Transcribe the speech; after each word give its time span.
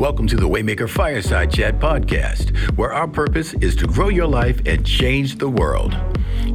Welcome 0.00 0.26
to 0.28 0.36
the 0.36 0.48
Waymaker 0.48 0.88
Fireside 0.88 1.52
Chat 1.52 1.78
podcast, 1.78 2.56
where 2.78 2.90
our 2.90 3.06
purpose 3.06 3.52
is 3.60 3.76
to 3.76 3.86
grow 3.86 4.08
your 4.08 4.26
life 4.26 4.62
and 4.64 4.82
change 4.82 5.36
the 5.36 5.50
world. 5.50 5.94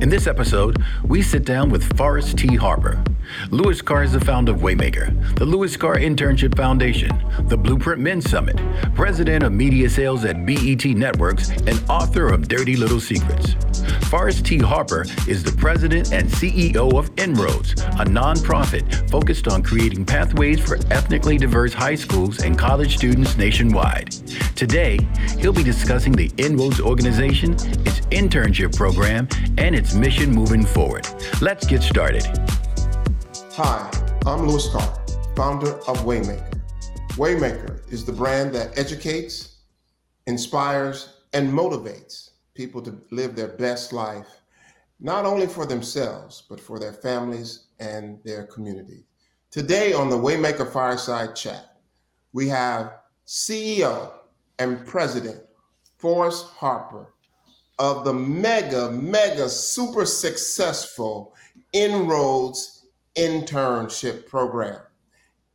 In 0.02 0.10
this 0.10 0.28
episode, 0.28 0.84
we 1.06 1.22
sit 1.22 1.46
down 1.46 1.70
with 1.70 1.96
Forrest 1.96 2.38
T. 2.38 2.56
Harper. 2.56 3.02
Louis 3.50 3.82
Carr 3.82 4.04
is 4.04 4.12
the 4.12 4.20
founder 4.20 4.52
of 4.52 4.60
Waymaker, 4.60 5.36
the 5.36 5.46
Louis 5.46 5.76
Carr 5.78 5.96
Internship 5.96 6.56
Foundation, 6.56 7.12
the 7.48 7.58
Blueprint 7.58 8.02
Men 8.02 8.22
Summit, 8.22 8.60
president 8.94 9.44
of 9.44 9.54
media 9.54 9.90
sales 9.90 10.26
at 10.26 10.46
BET 10.46 10.86
Networks, 10.86 11.50
and 11.50 11.82
author 11.90 12.28
of 12.28 12.48
Dirty 12.48 12.76
Little 12.76 13.00
Secrets. 13.00 13.56
Forrest 14.10 14.46
T. 14.46 14.58
Harper 14.58 15.06
is 15.28 15.44
the 15.44 15.52
president 15.54 16.12
and 16.14 16.30
CEO 16.30 16.98
of 16.98 17.14
INROADS, 17.16 17.74
a 18.00 18.06
nonprofit 18.06 19.10
focused 19.10 19.48
on 19.48 19.64
creating 19.64 20.06
pathways 20.06 20.60
for 20.60 20.78
ethnically 20.92 21.38
diverse 21.38 21.74
high 21.74 21.96
schools 21.96 22.44
and 22.44 22.58
college 22.58 22.98
students 22.98 23.38
nationwide. 23.38 24.12
Today, 24.56 25.00
he'll 25.40 25.54
be 25.54 25.64
discussing 25.64 26.14
the 26.14 26.30
INROADS 26.38 26.82
organization, 26.82 27.54
its 27.54 28.02
internship 28.12 28.76
program, 28.76 29.28
and 29.58 29.76
its 29.76 29.85
mission 29.94 30.32
moving 30.32 30.66
forward. 30.66 31.08
Let's 31.42 31.68
get 31.68 31.84
started. 31.84 32.26
Hi, 33.54 33.92
I'm 34.26 34.48
Louis 34.48 34.68
Carr, 34.70 35.06
founder 35.36 35.74
of 35.88 36.00
Waymaker. 36.06 36.62
Waymaker 37.12 37.92
is 37.92 38.06
the 38.06 38.12
brand 38.12 38.56
that 38.56 38.78
educates, 38.78 39.60
inspires, 40.28 41.20
and 41.34 41.52
motivates 41.52 42.32
people 42.54 42.82
to 42.82 42.98
live 43.12 43.36
their 43.36 43.50
best 43.50 43.94
life, 43.94 44.42
not 45.00 45.26
only 45.26 45.46
for 45.46 45.66
themselves, 45.66 46.44
but 46.50 46.60
for 46.60 46.80
their 46.80 46.94
families 46.94 47.68
and 47.80 48.20
their 48.24 48.46
community. 48.46 49.06
Today 49.52 49.94
on 49.94 50.10
the 50.10 50.18
Waymaker 50.18 50.72
Fireside 50.72 51.36
Chat, 51.36 51.78
we 52.34 52.48
have 52.48 52.94
CEO 53.26 54.12
and 54.60 54.86
President 54.86 55.42
Forrest 55.98 56.48
Harper 56.48 57.14
of 57.80 58.06
the 58.06 58.14
mega, 58.14 58.92
mega, 58.92 59.50
super 59.50 60.06
successful 60.06 61.34
INROADS 61.74 62.86
internship 63.16 64.28
program. 64.28 64.80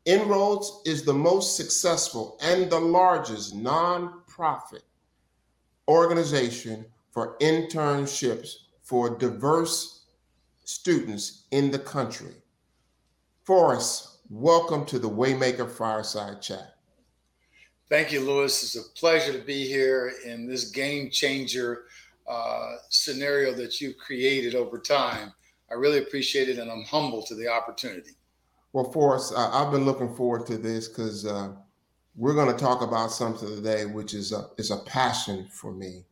INROADS 0.06 0.82
is 0.86 1.04
the 1.04 1.14
most 1.14 1.56
successful 1.56 2.38
and 2.42 2.70
the 2.70 2.80
largest 2.80 3.54
nonprofit 3.56 4.82
organization 5.88 6.84
for 7.10 7.36
internships 7.38 8.54
for 8.82 9.18
diverse 9.18 10.04
students 10.64 11.44
in 11.50 11.70
the 11.70 11.78
country. 11.78 12.34
Forrest, 13.44 14.18
welcome 14.28 14.84
to 14.86 14.98
the 14.98 15.10
Waymaker 15.10 15.70
Fireside 15.70 16.40
Chat. 16.40 16.76
Thank 17.88 18.12
you, 18.12 18.20
Louis. 18.20 18.62
It's 18.62 18.76
a 18.76 18.88
pleasure 18.94 19.32
to 19.32 19.44
be 19.44 19.66
here 19.66 20.12
in 20.24 20.46
this 20.46 20.70
game 20.70 21.10
changer 21.10 21.86
uh, 22.30 22.76
scenario 22.88 23.52
that 23.54 23.80
you've 23.80 23.98
created 23.98 24.54
over 24.54 24.78
time. 24.78 25.32
I 25.70 25.74
really 25.74 25.98
appreciate 25.98 26.48
it, 26.48 26.58
and 26.58 26.70
I'm 26.70 26.84
humble 26.84 27.22
to 27.24 27.34
the 27.34 27.48
opportunity. 27.48 28.12
Well, 28.72 28.90
Forrest, 28.92 29.32
uh, 29.36 29.50
I've 29.52 29.72
been 29.72 29.84
looking 29.84 30.14
forward 30.14 30.46
to 30.46 30.56
this 30.56 30.88
because 30.88 31.26
uh, 31.26 31.52
we're 32.14 32.34
going 32.34 32.54
to 32.54 32.64
talk 32.64 32.82
about 32.82 33.10
something 33.10 33.48
today, 33.48 33.84
which 33.84 34.14
is 34.14 34.32
a 34.32 34.48
is 34.58 34.70
a 34.70 34.78
passion 34.78 35.48
for 35.52 35.72
me, 35.72 36.04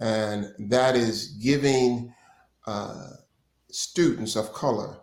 and 0.00 0.52
that 0.58 0.96
is 0.96 1.28
giving 1.40 2.12
uh, 2.66 3.10
students 3.70 4.36
of 4.36 4.52
color 4.52 4.98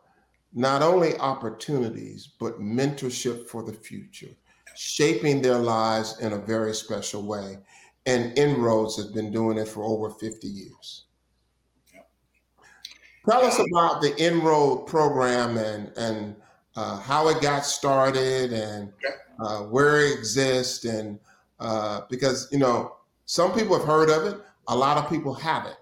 not 0.54 0.82
only 0.82 1.18
opportunities 1.18 2.30
but 2.40 2.60
mentorship 2.60 3.48
for 3.48 3.64
the 3.64 3.74
future, 3.74 4.30
shaping 4.76 5.42
their 5.42 5.58
lives 5.58 6.20
in 6.20 6.34
a 6.34 6.38
very 6.38 6.74
special 6.74 7.24
way. 7.24 7.58
And 8.10 8.36
INROADS 8.36 8.96
has 8.96 9.06
been 9.08 9.32
doing 9.32 9.60
it 9.60 9.68
for 9.68 9.84
over 9.84 10.10
50 10.10 10.48
years. 10.48 11.06
Tell 13.30 13.46
us 13.46 13.60
about 13.60 14.02
the 14.02 14.10
INROAD 14.18 14.88
program 14.88 15.58
and 15.58 15.96
and 15.96 16.36
uh, 16.76 17.00
how 17.00 17.28
it 17.28 17.40
got 17.40 17.66
started 17.66 18.52
and 18.52 18.92
uh, 19.40 19.60
where 19.60 20.04
it 20.04 20.18
exists 20.18 20.86
and 20.86 21.20
uh, 21.60 22.02
because 22.10 22.48
you 22.52 22.58
know 22.58 22.96
some 23.28 23.54
people 23.54 23.78
have 23.78 23.86
heard 23.86 24.10
of 24.10 24.26
it 24.26 24.42
a 24.70 24.76
lot 24.76 24.98
of 24.98 25.08
people 25.08 25.34
haven't. 25.36 25.78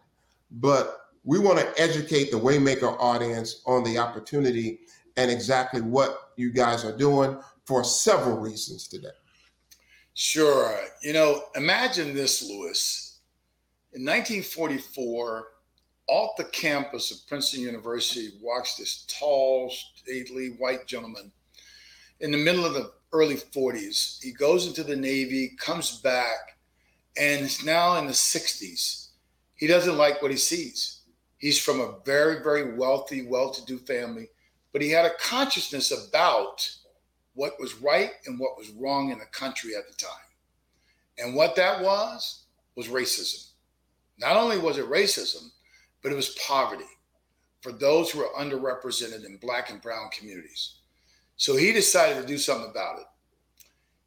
But 0.51 0.97
we 1.23 1.39
want 1.39 1.59
to 1.59 1.81
educate 1.81 2.31
the 2.31 2.39
waymaker 2.39 2.97
audience 2.99 3.61
on 3.65 3.85
the 3.85 3.97
opportunity 3.99 4.79
and 5.15 5.31
exactly 5.31 5.79
what 5.79 6.31
you 6.35 6.51
guys 6.51 6.83
are 6.83 6.97
doing 6.97 7.37
for 7.65 7.85
several 7.85 8.37
reasons 8.37 8.87
today 8.87 9.15
Sure. 10.19 10.75
You 11.03 11.13
know, 11.13 11.43
imagine 11.53 12.15
this, 12.15 12.41
Louis. 12.41 13.19
In 13.93 14.01
1944, 14.01 15.47
off 16.07 16.31
the 16.37 16.45
campus 16.45 17.11
of 17.11 17.27
Princeton 17.27 17.61
University 17.61 18.29
walks 18.41 18.77
this 18.77 19.05
tall, 19.07 19.71
stately 19.95 20.55
white 20.57 20.87
gentleman 20.87 21.31
in 22.19 22.31
the 22.31 22.37
middle 22.39 22.65
of 22.65 22.73
the 22.73 22.93
early 23.13 23.35
40s. 23.35 24.17
He 24.23 24.31
goes 24.31 24.65
into 24.65 24.83
the 24.83 24.95
Navy, 24.95 25.51
comes 25.59 26.01
back, 26.01 26.57
and 27.15 27.45
is 27.45 27.63
now 27.63 27.99
in 27.99 28.07
the 28.07 28.11
60s. 28.11 29.09
He 29.53 29.67
doesn't 29.67 29.99
like 29.99 30.23
what 30.23 30.31
he 30.31 30.37
sees. 30.37 31.01
He's 31.37 31.61
from 31.61 31.79
a 31.79 31.99
very, 32.07 32.41
very 32.41 32.75
wealthy, 32.75 33.21
well 33.21 33.51
to 33.51 33.63
do 33.65 33.77
family, 33.77 34.31
but 34.73 34.81
he 34.81 34.89
had 34.89 35.05
a 35.05 35.13
consciousness 35.21 35.91
about 35.91 36.67
what 37.37 37.59
was 37.59 37.75
right 37.75 38.09
and 38.25 38.39
what 38.39 38.57
was 38.57 38.71
wrong 38.71 39.11
in 39.11 39.19
the 39.19 39.25
country 39.25 39.75
at 39.75 39.87
the 39.87 39.93
time. 39.93 40.09
And 41.19 41.35
what 41.35 41.55
that 41.55 41.83
was, 41.83 42.45
was 42.75 42.87
racism. 42.87 43.51
Not 44.17 44.35
only 44.35 44.57
was 44.57 44.79
it 44.79 44.89
racism, 44.89 45.51
but 46.01 46.11
it 46.11 46.15
was 46.15 46.35
poverty 46.47 46.83
for 47.61 47.71
those 47.71 48.09
who 48.09 48.21
are 48.21 48.43
underrepresented 48.43 49.23
in 49.23 49.37
black 49.37 49.69
and 49.69 49.79
brown 49.81 50.09
communities. 50.17 50.77
So 51.35 51.55
he 51.55 51.71
decided 51.71 52.19
to 52.19 52.27
do 52.27 52.39
something 52.39 52.71
about 52.71 52.99
it. 52.99 53.05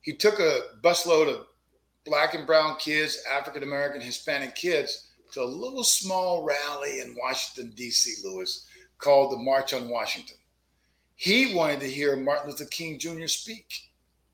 He 0.00 0.14
took 0.14 0.40
a 0.40 0.62
busload 0.82 1.28
of 1.28 1.46
black 2.04 2.34
and 2.34 2.48
brown 2.48 2.78
kids, 2.78 3.22
African 3.30 3.62
American, 3.62 4.00
Hispanic 4.00 4.56
kids, 4.56 5.10
to 5.32 5.42
a 5.42 5.44
little 5.44 5.84
small 5.84 6.42
rally 6.42 6.98
in 6.98 7.16
Washington, 7.16 7.72
D.C., 7.76 8.26
Louis, 8.26 8.66
called 8.98 9.32
the 9.32 9.44
March 9.44 9.72
on 9.72 9.88
Washington. 9.88 10.36
He 11.20 11.54
wanted 11.54 11.80
to 11.80 11.86
hear 11.86 12.16
Martin 12.16 12.48
Luther 12.48 12.64
King 12.64 12.98
Jr. 12.98 13.26
speak 13.26 13.90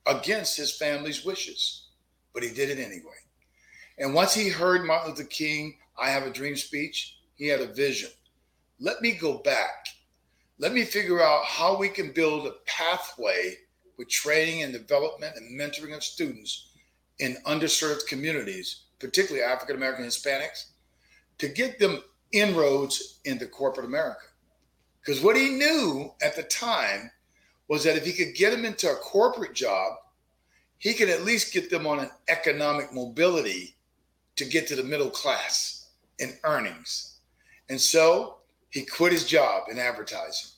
against 0.06 0.56
his 0.56 0.70
family's 0.70 1.24
wishes, 1.24 1.88
but 2.32 2.44
he 2.44 2.50
did 2.50 2.70
it 2.70 2.78
anyway. 2.78 3.18
And 3.98 4.14
once 4.14 4.32
he 4.32 4.48
heard 4.48 4.86
Martin 4.86 5.10
Luther 5.10 5.24
King, 5.24 5.78
I 6.00 6.10
Have 6.10 6.22
a 6.22 6.30
Dream 6.30 6.54
speech, 6.54 7.16
he 7.34 7.48
had 7.48 7.60
a 7.60 7.66
vision. 7.66 8.10
Let 8.78 9.02
me 9.02 9.10
go 9.10 9.38
back. 9.38 9.88
Let 10.60 10.72
me 10.72 10.84
figure 10.84 11.20
out 11.20 11.44
how 11.44 11.76
we 11.76 11.88
can 11.88 12.12
build 12.12 12.46
a 12.46 12.52
pathway 12.66 13.56
with 13.98 14.08
training 14.08 14.62
and 14.62 14.72
development 14.72 15.34
and 15.36 15.60
mentoring 15.60 15.92
of 15.92 16.04
students 16.04 16.68
in 17.18 17.36
underserved 17.46 18.06
communities, 18.06 18.82
particularly 19.00 19.44
African 19.44 19.74
American 19.74 20.04
Hispanics, 20.04 20.66
to 21.38 21.48
get 21.48 21.80
them 21.80 22.04
inroads 22.30 23.18
into 23.24 23.48
corporate 23.48 23.86
America. 23.86 24.26
Because 25.06 25.22
what 25.22 25.36
he 25.36 25.50
knew 25.50 26.12
at 26.20 26.34
the 26.34 26.42
time 26.42 27.12
was 27.68 27.84
that 27.84 27.96
if 27.96 28.04
he 28.04 28.12
could 28.12 28.34
get 28.34 28.50
them 28.50 28.64
into 28.64 28.90
a 28.90 28.96
corporate 28.96 29.54
job, 29.54 29.92
he 30.78 30.94
could 30.94 31.08
at 31.08 31.22
least 31.24 31.54
get 31.54 31.70
them 31.70 31.86
on 31.86 32.00
an 32.00 32.10
economic 32.28 32.92
mobility 32.92 33.76
to 34.34 34.44
get 34.44 34.66
to 34.66 34.76
the 34.76 34.82
middle 34.82 35.08
class 35.08 35.90
in 36.18 36.36
earnings. 36.42 37.20
And 37.68 37.80
so 37.80 38.38
he 38.70 38.84
quit 38.84 39.12
his 39.12 39.24
job 39.24 39.64
in 39.70 39.78
advertising. 39.78 40.50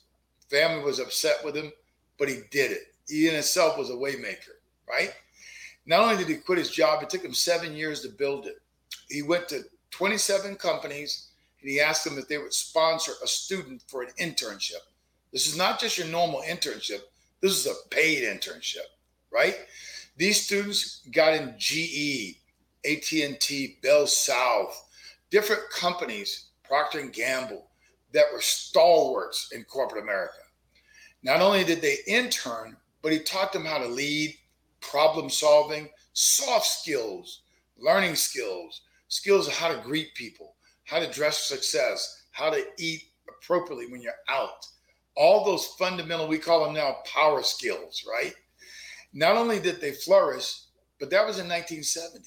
Family 0.49 0.83
was 0.83 0.99
upset 0.99 1.45
with 1.45 1.55
him, 1.55 1.71
but 2.17 2.27
he 2.27 2.39
did 2.49 2.71
it. 2.71 2.95
He 3.07 3.27
in 3.27 3.35
itself 3.35 3.77
was 3.77 3.91
a 3.91 3.93
waymaker, 3.93 4.57
right? 4.89 5.13
Not 5.85 6.01
only 6.01 6.17
did 6.17 6.27
he 6.27 6.35
quit 6.35 6.57
his 6.57 6.71
job, 6.71 7.03
it 7.03 7.09
took 7.09 7.23
him 7.23 7.33
seven 7.33 7.75
years 7.75 8.01
to 8.01 8.09
build 8.09 8.47
it. 8.47 8.57
He 9.09 9.21
went 9.21 9.47
to 9.49 9.63
27 9.91 10.55
companies 10.55 11.28
and 11.61 11.69
he 11.69 11.79
asked 11.79 12.03
them 12.03 12.17
if 12.17 12.27
they 12.27 12.37
would 12.37 12.53
sponsor 12.53 13.13
a 13.23 13.27
student 13.27 13.83
for 13.87 14.01
an 14.01 14.09
internship. 14.19 14.81
This 15.31 15.47
is 15.47 15.57
not 15.57 15.79
just 15.79 15.97
your 15.97 16.07
normal 16.07 16.41
internship. 16.41 17.01
This 17.41 17.51
is 17.53 17.67
a 17.67 17.87
paid 17.89 18.23
internship, 18.23 18.87
right? 19.31 19.55
These 20.17 20.45
students 20.45 21.01
got 21.11 21.33
in 21.33 21.55
GE, 21.57 22.37
AT&T, 22.85 23.77
Bell 23.81 24.07
South, 24.07 24.89
different 25.29 25.61
companies, 25.71 26.47
Procter 26.63 27.03
Gamble, 27.07 27.67
that 28.11 28.25
were 28.33 28.41
stalwarts 28.41 29.51
in 29.53 29.63
corporate 29.63 30.03
America. 30.03 30.39
Not 31.23 31.41
only 31.41 31.63
did 31.63 31.81
they 31.81 31.97
intern, 32.07 32.77
but 33.01 33.11
he 33.11 33.19
taught 33.19 33.53
them 33.53 33.65
how 33.65 33.77
to 33.77 33.87
lead, 33.87 34.35
problem 34.81 35.29
solving, 35.29 35.89
soft 36.13 36.65
skills, 36.65 37.41
learning 37.77 38.15
skills, 38.15 38.81
skills 39.07 39.47
of 39.47 39.53
how 39.53 39.73
to 39.73 39.81
greet 39.81 40.13
people, 40.15 40.55
how 40.89 40.99
to 40.99 41.11
dress 41.11 41.37
for 41.37 41.55
success, 41.55 42.23
how 42.31 42.49
to 42.49 42.65
eat 42.77 43.03
appropriately 43.29 43.87
when 43.87 44.01
you're 44.01 44.13
out. 44.27 44.65
All 45.15 45.43
those 45.43 45.67
fundamental, 45.77 46.27
we 46.27 46.37
call 46.37 46.63
them 46.65 46.73
now 46.73 46.97
power 47.05 47.43
skills, 47.43 48.05
right? 48.09 48.33
Not 49.13 49.37
only 49.37 49.59
did 49.59 49.81
they 49.81 49.91
flourish, 49.91 50.61
but 50.99 51.09
that 51.09 51.25
was 51.25 51.37
in 51.37 51.47
1970. 51.47 52.25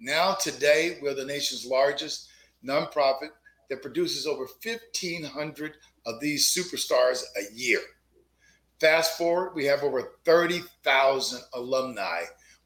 Now, 0.00 0.34
today, 0.34 0.98
we're 1.02 1.14
the 1.14 1.24
nation's 1.24 1.66
largest 1.66 2.28
nonprofit 2.64 3.30
that 3.68 3.82
produces 3.82 4.26
over 4.26 4.46
1,500 4.62 5.74
of 6.06 6.20
these 6.20 6.54
superstars 6.54 7.22
a 7.36 7.54
year. 7.54 7.80
Fast 8.80 9.18
forward, 9.18 9.54
we 9.54 9.64
have 9.64 9.82
over 9.82 10.12
30,000 10.24 11.40
alumni 11.54 12.22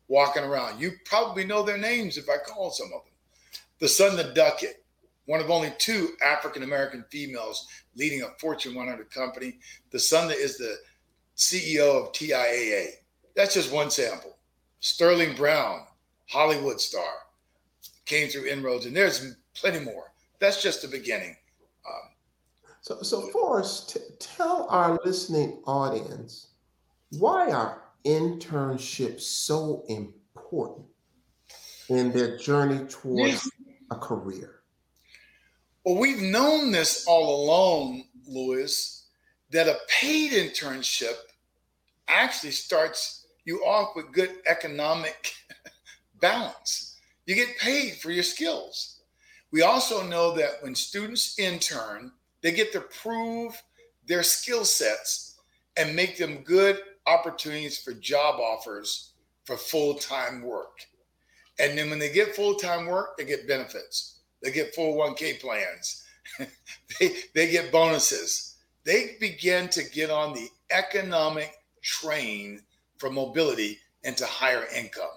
walking 0.08 0.44
around. 0.44 0.80
You 0.80 0.92
probably 1.06 1.44
know 1.44 1.62
their 1.62 1.78
names 1.78 2.18
if 2.18 2.28
I 2.28 2.36
call 2.36 2.70
some 2.70 2.90
of 2.94 3.02
them. 3.04 3.12
Thasunda 3.80 4.34
Duckett, 4.34 4.81
one 5.26 5.40
of 5.40 5.50
only 5.50 5.72
two 5.78 6.10
African 6.24 6.62
American 6.62 7.04
females 7.10 7.66
leading 7.96 8.22
a 8.22 8.28
Fortune 8.38 8.74
100 8.74 9.10
company. 9.10 9.58
The 9.90 9.98
son 9.98 10.30
is 10.30 10.58
the 10.58 10.76
CEO 11.36 12.02
of 12.02 12.12
TIAA. 12.12 12.86
That's 13.36 13.54
just 13.54 13.72
one 13.72 13.90
sample. 13.90 14.36
Sterling 14.80 15.36
Brown, 15.36 15.86
Hollywood 16.28 16.80
star, 16.80 17.12
came 18.04 18.28
through 18.28 18.46
inroads, 18.46 18.86
and 18.86 18.96
there's 18.96 19.36
plenty 19.54 19.80
more. 19.80 20.12
That's 20.40 20.62
just 20.62 20.82
the 20.82 20.88
beginning. 20.88 21.36
Um, 21.86 22.10
so, 22.80 23.02
so 23.02 23.30
Forrest, 23.30 23.94
t- 23.94 24.00
tell 24.18 24.66
our 24.68 24.98
listening 25.04 25.62
audience 25.66 26.48
why 27.18 27.50
are 27.50 27.82
internships 28.04 29.20
so 29.20 29.84
important 29.88 30.86
in 31.88 32.10
their 32.10 32.38
journey 32.38 32.86
towards 32.88 33.48
a 33.90 33.96
career? 33.96 34.61
Well, 35.84 35.96
we've 35.96 36.22
known 36.22 36.70
this 36.70 37.06
all 37.08 37.44
along, 37.44 38.04
Louis, 38.26 39.04
that 39.50 39.66
a 39.66 39.78
paid 39.88 40.32
internship 40.32 41.16
actually 42.06 42.52
starts 42.52 43.26
you 43.44 43.58
off 43.64 43.96
with 43.96 44.12
good 44.12 44.30
economic 44.46 45.32
balance. 46.20 47.00
You 47.26 47.34
get 47.34 47.58
paid 47.58 47.94
for 47.94 48.12
your 48.12 48.22
skills. 48.22 49.00
We 49.50 49.62
also 49.62 50.06
know 50.06 50.32
that 50.36 50.62
when 50.62 50.74
students 50.74 51.38
intern, 51.38 52.12
they 52.42 52.52
get 52.52 52.72
to 52.72 52.80
prove 52.80 53.60
their 54.06 54.22
skill 54.22 54.64
sets 54.64 55.36
and 55.76 55.96
make 55.96 56.16
them 56.16 56.42
good 56.44 56.80
opportunities 57.06 57.78
for 57.78 57.92
job 57.92 58.38
offers 58.38 59.14
for 59.44 59.56
full 59.56 59.94
time 59.94 60.42
work. 60.42 60.78
And 61.58 61.76
then 61.76 61.90
when 61.90 61.98
they 61.98 62.12
get 62.12 62.36
full 62.36 62.54
time 62.54 62.86
work, 62.86 63.16
they 63.16 63.24
get 63.24 63.48
benefits. 63.48 64.20
They 64.42 64.50
get 64.50 64.74
401k 64.74 65.40
plans. 65.40 66.04
they, 67.00 67.14
they 67.34 67.50
get 67.50 67.72
bonuses. 67.72 68.56
They 68.84 69.16
begin 69.20 69.68
to 69.70 69.84
get 69.84 70.10
on 70.10 70.34
the 70.34 70.48
economic 70.70 71.52
train 71.82 72.60
for 72.98 73.10
mobility 73.10 73.78
into 74.04 74.26
higher 74.26 74.64
income. 74.74 75.08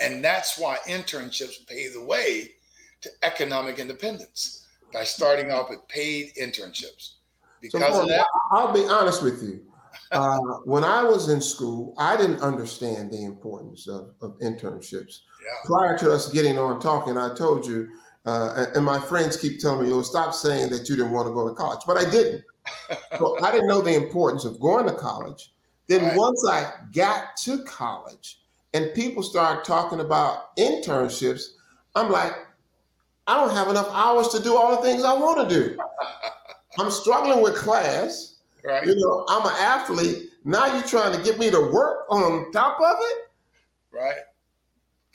And 0.00 0.24
that's 0.24 0.58
why 0.58 0.78
internships 0.86 1.66
pave 1.66 1.94
the 1.94 2.04
way 2.04 2.52
to 3.00 3.10
economic 3.22 3.78
independence 3.78 4.66
by 4.92 5.04
starting 5.04 5.50
off 5.50 5.70
with 5.70 5.86
paid 5.88 6.32
internships. 6.40 7.14
Because 7.60 7.94
so, 7.94 8.02
of 8.02 8.08
that, 8.08 8.26
I'll 8.52 8.72
be 8.72 8.84
honest 8.84 9.22
with 9.22 9.42
you. 9.42 9.60
Uh, 10.10 10.38
when 10.64 10.84
I 10.84 11.02
was 11.02 11.28
in 11.28 11.40
school, 11.40 11.94
I 11.98 12.16
didn't 12.16 12.40
understand 12.40 13.10
the 13.10 13.24
importance 13.24 13.88
of, 13.88 14.14
of 14.22 14.38
internships. 14.38 15.20
Yeah. 15.48 15.54
Prior 15.64 15.96
to 15.98 16.12
us 16.12 16.30
getting 16.30 16.58
on 16.58 16.78
talking, 16.80 17.16
I 17.16 17.34
told 17.34 17.66
you, 17.66 17.88
uh, 18.26 18.66
and 18.74 18.84
my 18.84 19.00
friends 19.00 19.36
keep 19.38 19.60
telling 19.60 19.82
me, 19.82 19.88
"You'll 19.88 20.04
stop 20.04 20.34
saying 20.34 20.68
that 20.70 20.88
you 20.88 20.96
didn't 20.96 21.12
want 21.12 21.26
to 21.28 21.32
go 21.32 21.48
to 21.48 21.54
college," 21.54 21.80
but 21.86 21.96
I 21.96 22.08
didn't. 22.10 22.44
so 23.18 23.38
I 23.42 23.50
didn't 23.50 23.68
know 23.68 23.80
the 23.80 23.94
importance 23.94 24.44
of 24.44 24.60
going 24.60 24.86
to 24.86 24.92
college. 24.92 25.54
Then 25.86 26.04
right. 26.04 26.16
once 26.16 26.46
I 26.46 26.70
got 26.92 27.36
to 27.44 27.64
college, 27.64 28.40
and 28.74 28.92
people 28.92 29.22
started 29.22 29.64
talking 29.64 30.00
about 30.00 30.54
internships, 30.56 31.54
I'm 31.94 32.12
like, 32.12 32.34
I 33.26 33.34
don't 33.34 33.54
have 33.54 33.68
enough 33.68 33.88
hours 33.92 34.28
to 34.28 34.42
do 34.42 34.56
all 34.56 34.76
the 34.76 34.82
things 34.82 35.04
I 35.04 35.14
want 35.14 35.48
to 35.48 35.54
do. 35.54 35.78
I'm 36.78 36.90
struggling 36.90 37.42
with 37.42 37.54
class. 37.54 38.36
Right. 38.62 38.86
You 38.86 38.94
know, 38.96 39.24
I'm 39.28 39.46
an 39.46 39.54
athlete. 39.58 40.30
Now 40.44 40.66
you're 40.74 40.86
trying 40.86 41.16
to 41.16 41.22
get 41.22 41.38
me 41.38 41.50
to 41.50 41.60
work 41.72 42.06
on 42.10 42.50
top 42.52 42.78
of 42.80 42.96
it. 43.00 43.30
Right. 43.92 44.16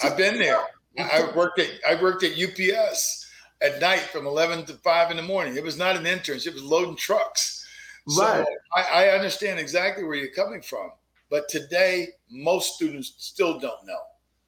I've 0.02 0.18
been 0.18 0.38
there. 0.38 0.60
I 0.98 1.30
worked 1.36 1.60
at 1.60 1.70
I 1.88 2.02
worked 2.02 2.24
at 2.24 2.38
UPS 2.38 3.28
at 3.62 3.80
night 3.80 4.02
from 4.02 4.28
11 4.28 4.66
to 4.66 4.74
5 4.74 5.12
in 5.12 5.18
the 5.18 5.24
morning. 5.24 5.56
It 5.56 5.64
was 5.64 5.78
not 5.78 5.96
an 5.96 6.04
internship, 6.04 6.48
it 6.48 6.54
was 6.54 6.64
loading 6.64 6.96
trucks. 6.96 7.66
Right. 8.18 8.46
So 8.46 8.46
I, 8.76 9.06
I 9.06 9.10
understand 9.10 9.60
exactly 9.60 10.04
where 10.04 10.16
you're 10.16 10.34
coming 10.34 10.62
from. 10.62 10.92
But 11.30 11.50
today, 11.50 12.10
most 12.30 12.76
students 12.76 13.16
still 13.18 13.60
don't 13.60 13.86
know, 13.86 14.02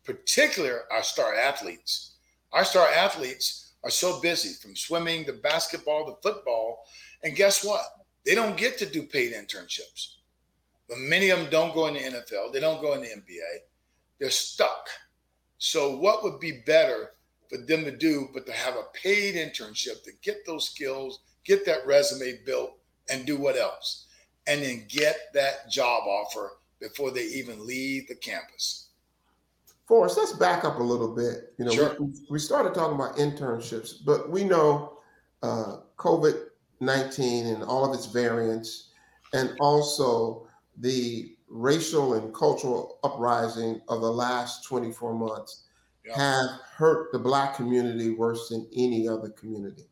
particularly 0.04 0.78
our 0.92 1.04
star 1.04 1.34
athletes. 1.34 2.16
Our 2.52 2.66
star 2.66 2.88
athletes 2.88 3.74
are 3.84 3.90
so 3.90 4.20
busy 4.20 4.54
from 4.54 4.76
swimming 4.76 5.26
to 5.26 5.34
basketball 5.34 6.06
to 6.06 6.22
football. 6.22 6.86
And 7.24 7.36
guess 7.36 7.64
what? 7.64 7.86
They 8.26 8.36
don't 8.36 8.58
get 8.58 8.78
to 8.80 8.86
do 8.86 9.04
paid 9.04 9.34
internships. 9.34 10.16
But 10.88 11.00
many 11.00 11.30
of 11.30 11.40
them 11.40 11.50
don't 11.50 11.74
go 11.74 11.88
in 11.88 11.96
the 11.96 12.00
NFL, 12.02 12.54
they 12.54 12.60
don't 12.60 12.82
go 12.82 12.94
in 12.94 13.02
the 13.02 13.08
NBA. 13.08 13.60
They're 14.20 14.30
stuck. 14.30 14.88
So, 15.66 15.98
what 15.98 16.24
would 16.24 16.40
be 16.40 16.62
better 16.68 17.14
for 17.50 17.58
them 17.58 17.86
to 17.86 17.92
do 17.92 18.30
but 18.36 18.46
to 18.46 18.52
have 18.52 18.76
a 18.76 18.84
paid 18.94 19.34
internship 19.34 20.04
to 20.04 20.12
get 20.22 20.46
those 20.46 20.70
skills, 20.70 21.22
get 21.44 21.66
that 21.66 21.88
resume 21.88 22.40
built, 22.46 22.78
and 23.10 23.26
do 23.26 23.36
what 23.36 23.58
else? 23.58 24.06
And 24.46 24.62
then 24.62 24.86
get 24.88 25.18
that 25.34 25.72
job 25.72 26.04
offer 26.04 26.52
before 26.80 27.10
they 27.10 27.24
even 27.24 27.66
leave 27.66 28.08
the 28.08 28.14
campus. 28.14 28.90
Forrest, 29.88 30.18
let's 30.18 30.34
back 30.34 30.66
up 30.66 30.78
a 30.78 30.84
little 30.84 31.16
bit. 31.16 31.56
You 31.58 31.66
know, 31.66 31.72
sure. 31.72 31.96
we, 32.00 32.14
we, 32.30 32.40
started 32.40 32.76
talking 32.76 32.94
about 32.94 33.18
internships, 33.18 34.06
but 34.06 34.30
we 34.30 34.44
know 34.44 35.00
uh, 35.42 35.78
COVID 35.98 36.44
19 36.80 37.48
and 37.48 37.64
all 37.64 37.84
of 37.84 37.96
its 37.96 38.06
variants, 38.06 38.90
and 39.34 39.56
also 39.60 40.48
the 40.78 41.35
racial 41.48 42.16
and 42.16 42.34
cultural 42.34 43.00
uprising 43.04 43.82
of 43.88 44.02
the 44.02 44.12
last 44.12 44.66
24 44.66 45.14
months 45.14 45.64
have 46.16 46.50
hurt 46.76 47.12
the 47.12 47.20
Black 47.20 47.56
community 47.56 48.12
worse 48.12 48.50
than 48.50 48.68
any 48.76 49.08
other 49.08 49.30
community. 49.30 49.88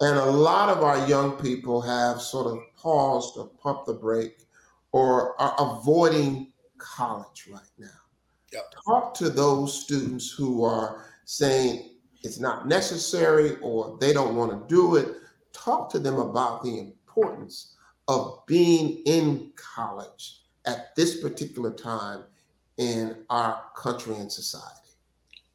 And 0.00 0.18
a 0.18 0.24
lot 0.24 0.68
of 0.68 0.82
our 0.84 1.08
young 1.08 1.32
people 1.32 1.80
have 1.80 2.20
sort 2.20 2.46
of 2.46 2.58
paused 2.76 3.36
or 3.36 3.48
pumped 3.60 3.86
the 3.86 3.94
brake 3.94 4.44
or 4.92 5.40
are 5.40 5.54
avoiding 5.58 6.52
college 6.78 7.48
right 7.50 7.60
now. 7.78 7.88
Yep. 8.52 8.74
Talk 8.84 9.14
to 9.14 9.30
those 9.30 9.82
students 9.82 10.30
who 10.30 10.64
are 10.64 11.06
saying 11.24 11.90
it's 12.22 12.38
not 12.38 12.68
necessary 12.68 13.56
or 13.62 13.96
they 14.00 14.12
don't 14.12 14.36
want 14.36 14.52
to 14.52 14.74
do 14.74 14.96
it. 14.96 15.16
Talk 15.52 15.90
to 15.90 15.98
them 15.98 16.18
about 16.18 16.62
the 16.62 16.78
importance 16.78 17.74
of 18.08 18.44
being 18.46 19.02
in 19.06 19.52
college 19.56 20.41
at 20.66 20.94
this 20.96 21.20
particular 21.20 21.70
time 21.70 22.22
in 22.78 23.16
our 23.30 23.62
country 23.76 24.14
and 24.14 24.30
society. 24.30 24.90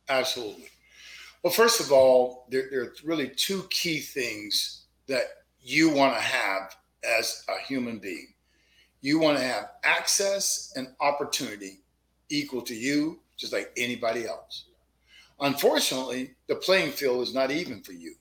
Absolutely. 0.09 0.69
Well, 1.43 1.53
first 1.53 1.79
of 1.79 1.91
all, 1.91 2.45
there, 2.49 2.67
there 2.69 2.81
are 2.83 2.93
really 3.03 3.29
two 3.29 3.63
key 3.69 3.99
things 3.99 4.85
that 5.07 5.23
you 5.61 5.89
want 5.89 6.15
to 6.15 6.21
have 6.21 6.75
as 7.03 7.43
a 7.49 7.61
human 7.65 7.99
being. 7.99 8.33
You 9.01 9.19
want 9.19 9.37
to 9.37 9.43
have 9.43 9.69
access 9.83 10.73
and 10.75 10.89
opportunity 10.99 11.79
equal 12.29 12.61
to 12.63 12.75
you, 12.75 13.19
just 13.37 13.53
like 13.53 13.71
anybody 13.77 14.25
else. 14.25 14.65
Unfortunately, 15.39 16.31
the 16.47 16.55
playing 16.55 16.91
field 16.91 17.21
is 17.21 17.33
not 17.33 17.51
even 17.51 17.81
for 17.81 17.93
you. 17.93 18.15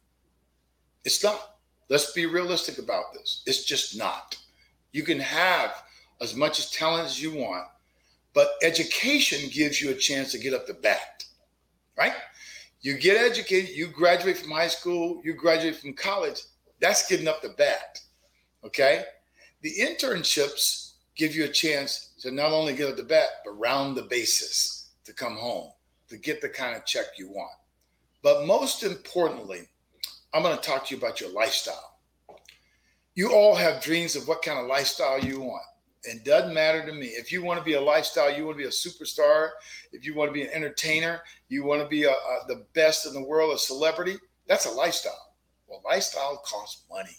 It's 1.05 1.23
not. 1.23 1.57
Let's 1.89 2.13
be 2.13 2.27
realistic 2.27 2.79
about 2.79 3.15
this. 3.15 3.43
It's 3.47 3.65
just 3.65 3.97
not. 3.97 4.37
You 4.93 5.03
can 5.03 5.21
have 5.21 5.83
as 6.21 6.35
much 6.35 6.59
as 6.59 6.71
talent 6.71 7.07
as 7.07 7.21
you 7.21 7.35
want, 7.35 7.67
but 8.35 8.51
education 8.63 9.51
gives 9.51 9.81
you 9.81 9.91
a 9.91 9.95
chance 9.95 10.33
to 10.33 10.39
get 10.39 10.55
up 10.55 10.67
the 10.67 10.75
bat, 10.75 11.25
right? 11.97 12.15
You 12.81 12.99
get 12.99 13.17
educated, 13.17 13.71
you 13.77 13.89
graduate 13.89 14.39
from 14.39 14.51
high 14.51 14.69
school, 14.69 15.21
you 15.25 15.35
graduate 15.35 15.77
from 15.77 15.95
college, 15.95 16.43
that's 16.81 17.09
getting 17.09 17.29
up 17.29 17.43
the 17.43 17.55
bat, 17.57 18.01
okay? 18.65 19.05
The 19.63 19.73
internships 19.81 20.93
give 21.17 21.35
you 21.35 21.45
a 21.45 21.49
chance 21.49 22.11
to 22.21 22.31
not 22.31 22.53
only 22.53 22.75
get 22.75 22.91
up 22.91 22.97
the 22.97 23.03
bat, 23.03 23.29
but 23.45 23.59
round 23.59 23.97
the 23.97 24.03
bases 24.03 24.91
to 25.05 25.13
come 25.13 25.37
home 25.37 25.73
to 26.09 26.17
get 26.17 26.41
the 26.41 26.49
kind 26.49 26.77
of 26.77 26.85
check 26.85 27.07
you 27.19 27.29
want. 27.29 27.57
But 28.23 28.47
most 28.47 28.83
importantly, 28.83 29.69
I'm 30.33 30.43
going 30.43 30.57
to 30.57 30.63
talk 30.63 30.87
to 30.87 30.95
you 30.95 31.01
about 31.01 31.21
your 31.21 31.31
lifestyle. 31.31 31.99
You 33.15 33.33
all 33.33 33.55
have 33.55 33.83
dreams 33.83 34.15
of 34.15 34.29
what 34.29 34.43
kind 34.43 34.59
of 34.59 34.67
lifestyle 34.67 35.19
you 35.19 35.41
want. 35.41 35.65
It 36.07 36.25
doesn't 36.25 36.55
matter 36.55 36.85
to 36.87 36.93
me. 36.93 37.07
If 37.07 37.33
you 37.33 37.43
want 37.43 37.59
to 37.59 37.65
be 37.65 37.75
a 37.75 37.81
lifestyle, 37.81 38.33
you 38.33 38.45
want 38.45 38.57
to 38.57 38.63
be 38.63 38.69
a 38.69 38.73
superstar, 38.73 39.51
if 39.93 40.07
you 40.07 40.15
want 40.15 40.29
to 40.29 40.33
be 40.33 40.43
an 40.43 40.51
entertainer, 40.53 41.21
you 41.49 41.65
want 41.65 41.83
to 41.83 41.89
be 41.89 42.05
a, 42.05 42.11
a, 42.11 42.47
the 42.49 42.65
best 42.75 43.07
in 43.07 43.13
the 43.13 43.23
world, 43.23 43.55
a 43.55 43.59
celebrity, 43.59 44.17
that's 44.47 44.67
a 44.67 44.71
lifestyle. 44.71 45.35
Well, 45.67 45.83
lifestyle 45.85 46.43
costs 46.45 46.85
money. 46.91 47.17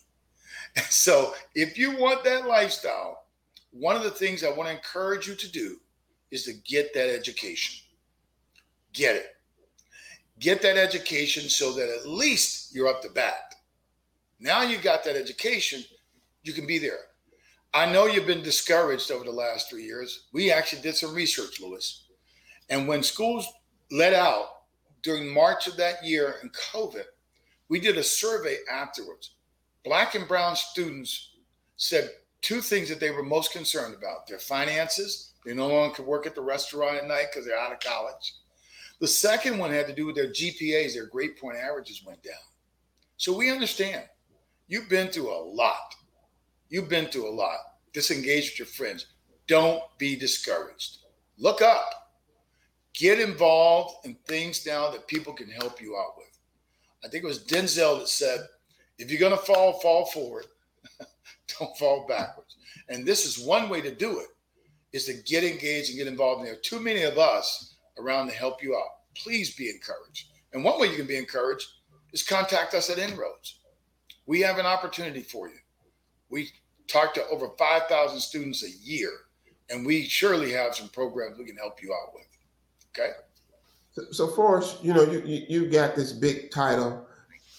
so 0.89 1.33
if 1.55 1.77
you 1.77 1.97
want 1.97 2.23
that 2.23 2.47
lifestyle, 2.47 3.25
one 3.71 3.95
of 3.95 4.03
the 4.03 4.11
things 4.11 4.43
I 4.43 4.49
want 4.49 4.69
to 4.69 4.75
encourage 4.75 5.27
you 5.27 5.35
to 5.35 5.51
do 5.51 5.77
is 6.31 6.43
to 6.45 6.53
get 6.53 6.93
that 6.93 7.13
education. 7.13 7.83
Get 8.93 9.15
it. 9.15 9.35
Get 10.39 10.61
that 10.61 10.77
education 10.77 11.49
so 11.49 11.73
that 11.73 11.89
at 11.89 12.07
least 12.07 12.73
you're 12.73 12.87
up 12.87 13.01
to 13.01 13.09
bat. 13.09 13.55
Now 14.39 14.61
you 14.61 14.77
got 14.77 15.03
that 15.03 15.15
education, 15.15 15.83
you 16.43 16.53
can 16.53 16.67
be 16.67 16.77
there. 16.77 16.99
I 17.73 17.91
know 17.91 18.05
you've 18.05 18.27
been 18.27 18.43
discouraged 18.43 19.11
over 19.11 19.23
the 19.23 19.31
last 19.31 19.69
three 19.69 19.83
years. 19.83 20.27
We 20.33 20.51
actually 20.51 20.81
did 20.81 20.95
some 20.95 21.13
research, 21.13 21.59
Louis. 21.61 22.05
And 22.69 22.87
when 22.87 23.03
schools 23.03 23.47
let 23.91 24.13
out 24.13 24.47
during 25.03 25.33
March 25.33 25.67
of 25.67 25.77
that 25.77 26.03
year 26.03 26.35
in 26.41 26.49
COVID, 26.49 27.05
we 27.69 27.79
did 27.79 27.97
a 27.97 28.03
survey 28.03 28.57
afterwards. 28.71 29.35
Black 29.83 30.15
and 30.15 30.27
brown 30.27 30.55
students 30.55 31.31
said 31.77 32.09
two 32.41 32.61
things 32.61 32.89
that 32.89 32.99
they 32.99 33.11
were 33.11 33.23
most 33.23 33.51
concerned 33.51 33.95
about 33.95 34.27
their 34.27 34.39
finances. 34.39 35.33
They 35.45 35.53
no 35.53 35.67
longer 35.67 35.95
could 35.95 36.05
work 36.05 36.25
at 36.25 36.35
the 36.35 36.41
restaurant 36.41 36.97
at 36.97 37.07
night 37.07 37.27
because 37.31 37.45
they're 37.45 37.59
out 37.59 37.71
of 37.71 37.79
college. 37.79 38.35
The 38.99 39.07
second 39.07 39.59
one 39.59 39.71
had 39.71 39.87
to 39.87 39.93
do 39.93 40.05
with 40.05 40.15
their 40.15 40.31
GPAs, 40.31 40.93
their 40.93 41.05
grade 41.05 41.37
point 41.37 41.57
averages 41.57 42.03
went 42.05 42.23
down. 42.23 42.33
So 43.17 43.35
we 43.35 43.51
understand 43.51 44.03
you've 44.67 44.89
been 44.89 45.09
through 45.09 45.31
a 45.31 45.39
lot. 45.39 45.95
You've 46.69 46.89
been 46.89 47.07
through 47.07 47.29
a 47.29 47.31
lot. 47.31 47.57
Disengage 47.93 48.51
with 48.51 48.59
your 48.59 48.65
friends. 48.67 49.07
Don't 49.47 49.81
be 49.97 50.15
discouraged. 50.15 50.97
Look 51.37 51.61
up. 51.61 51.89
Get 52.93 53.19
involved 53.19 54.05
in 54.05 54.15
things 54.25 54.65
now 54.65 54.89
that 54.89 55.07
people 55.07 55.33
can 55.33 55.49
help 55.49 55.81
you 55.81 55.95
out 55.95 56.17
with. 56.17 56.37
I 57.05 57.07
think 57.07 57.23
it 57.23 57.27
was 57.27 57.43
Denzel 57.43 57.99
that 57.99 58.09
said, 58.09 58.39
if 58.97 59.11
you're 59.11 59.19
going 59.19 59.37
to 59.37 59.45
fall, 59.45 59.79
fall 59.79 60.07
forward. 60.07 60.47
Don't 61.59 61.77
fall 61.77 62.05
backwards. 62.07 62.57
And 62.89 63.05
this 63.05 63.25
is 63.25 63.45
one 63.45 63.69
way 63.69 63.81
to 63.81 63.93
do 63.93 64.19
it 64.19 64.27
is 64.93 65.05
to 65.05 65.13
get 65.13 65.43
engaged 65.43 65.89
and 65.89 65.97
get 65.97 66.07
involved. 66.07 66.45
There 66.45 66.53
are 66.53 66.57
too 66.57 66.79
many 66.79 67.03
of 67.03 67.17
us 67.17 67.75
around 67.99 68.27
to 68.27 68.33
help 68.33 68.63
you 68.63 68.75
out. 68.75 68.89
Please 69.15 69.55
be 69.55 69.69
encouraged. 69.69 70.29
And 70.53 70.63
one 70.63 70.79
way 70.79 70.87
you 70.87 70.95
can 70.95 71.07
be 71.07 71.17
encouraged 71.17 71.67
is 72.13 72.23
contact 72.23 72.73
us 72.73 72.89
at 72.89 72.97
INROADS. 72.97 73.55
We 74.25 74.41
have 74.41 74.57
an 74.57 74.65
opportunity 74.65 75.21
for 75.21 75.47
you. 75.49 75.57
We 76.29 76.49
talk 76.87 77.13
to 77.15 77.25
over 77.27 77.49
5,000 77.57 78.19
students 78.19 78.63
a 78.63 78.69
year, 78.83 79.11
and 79.69 79.85
we 79.85 80.03
surely 80.03 80.51
have 80.53 80.75
some 80.75 80.89
programs 80.89 81.37
we 81.37 81.45
can 81.45 81.57
help 81.57 81.81
you 81.81 81.93
out 81.93 82.13
with. 82.13 82.27
Okay. 82.97 83.11
So, 83.91 84.03
so 84.11 84.27
Forrest, 84.27 84.83
you 84.83 84.93
know, 84.93 85.03
you, 85.03 85.21
you, 85.25 85.45
you 85.47 85.69
got 85.69 85.95
this 85.95 86.11
big 86.11 86.51
title, 86.51 87.05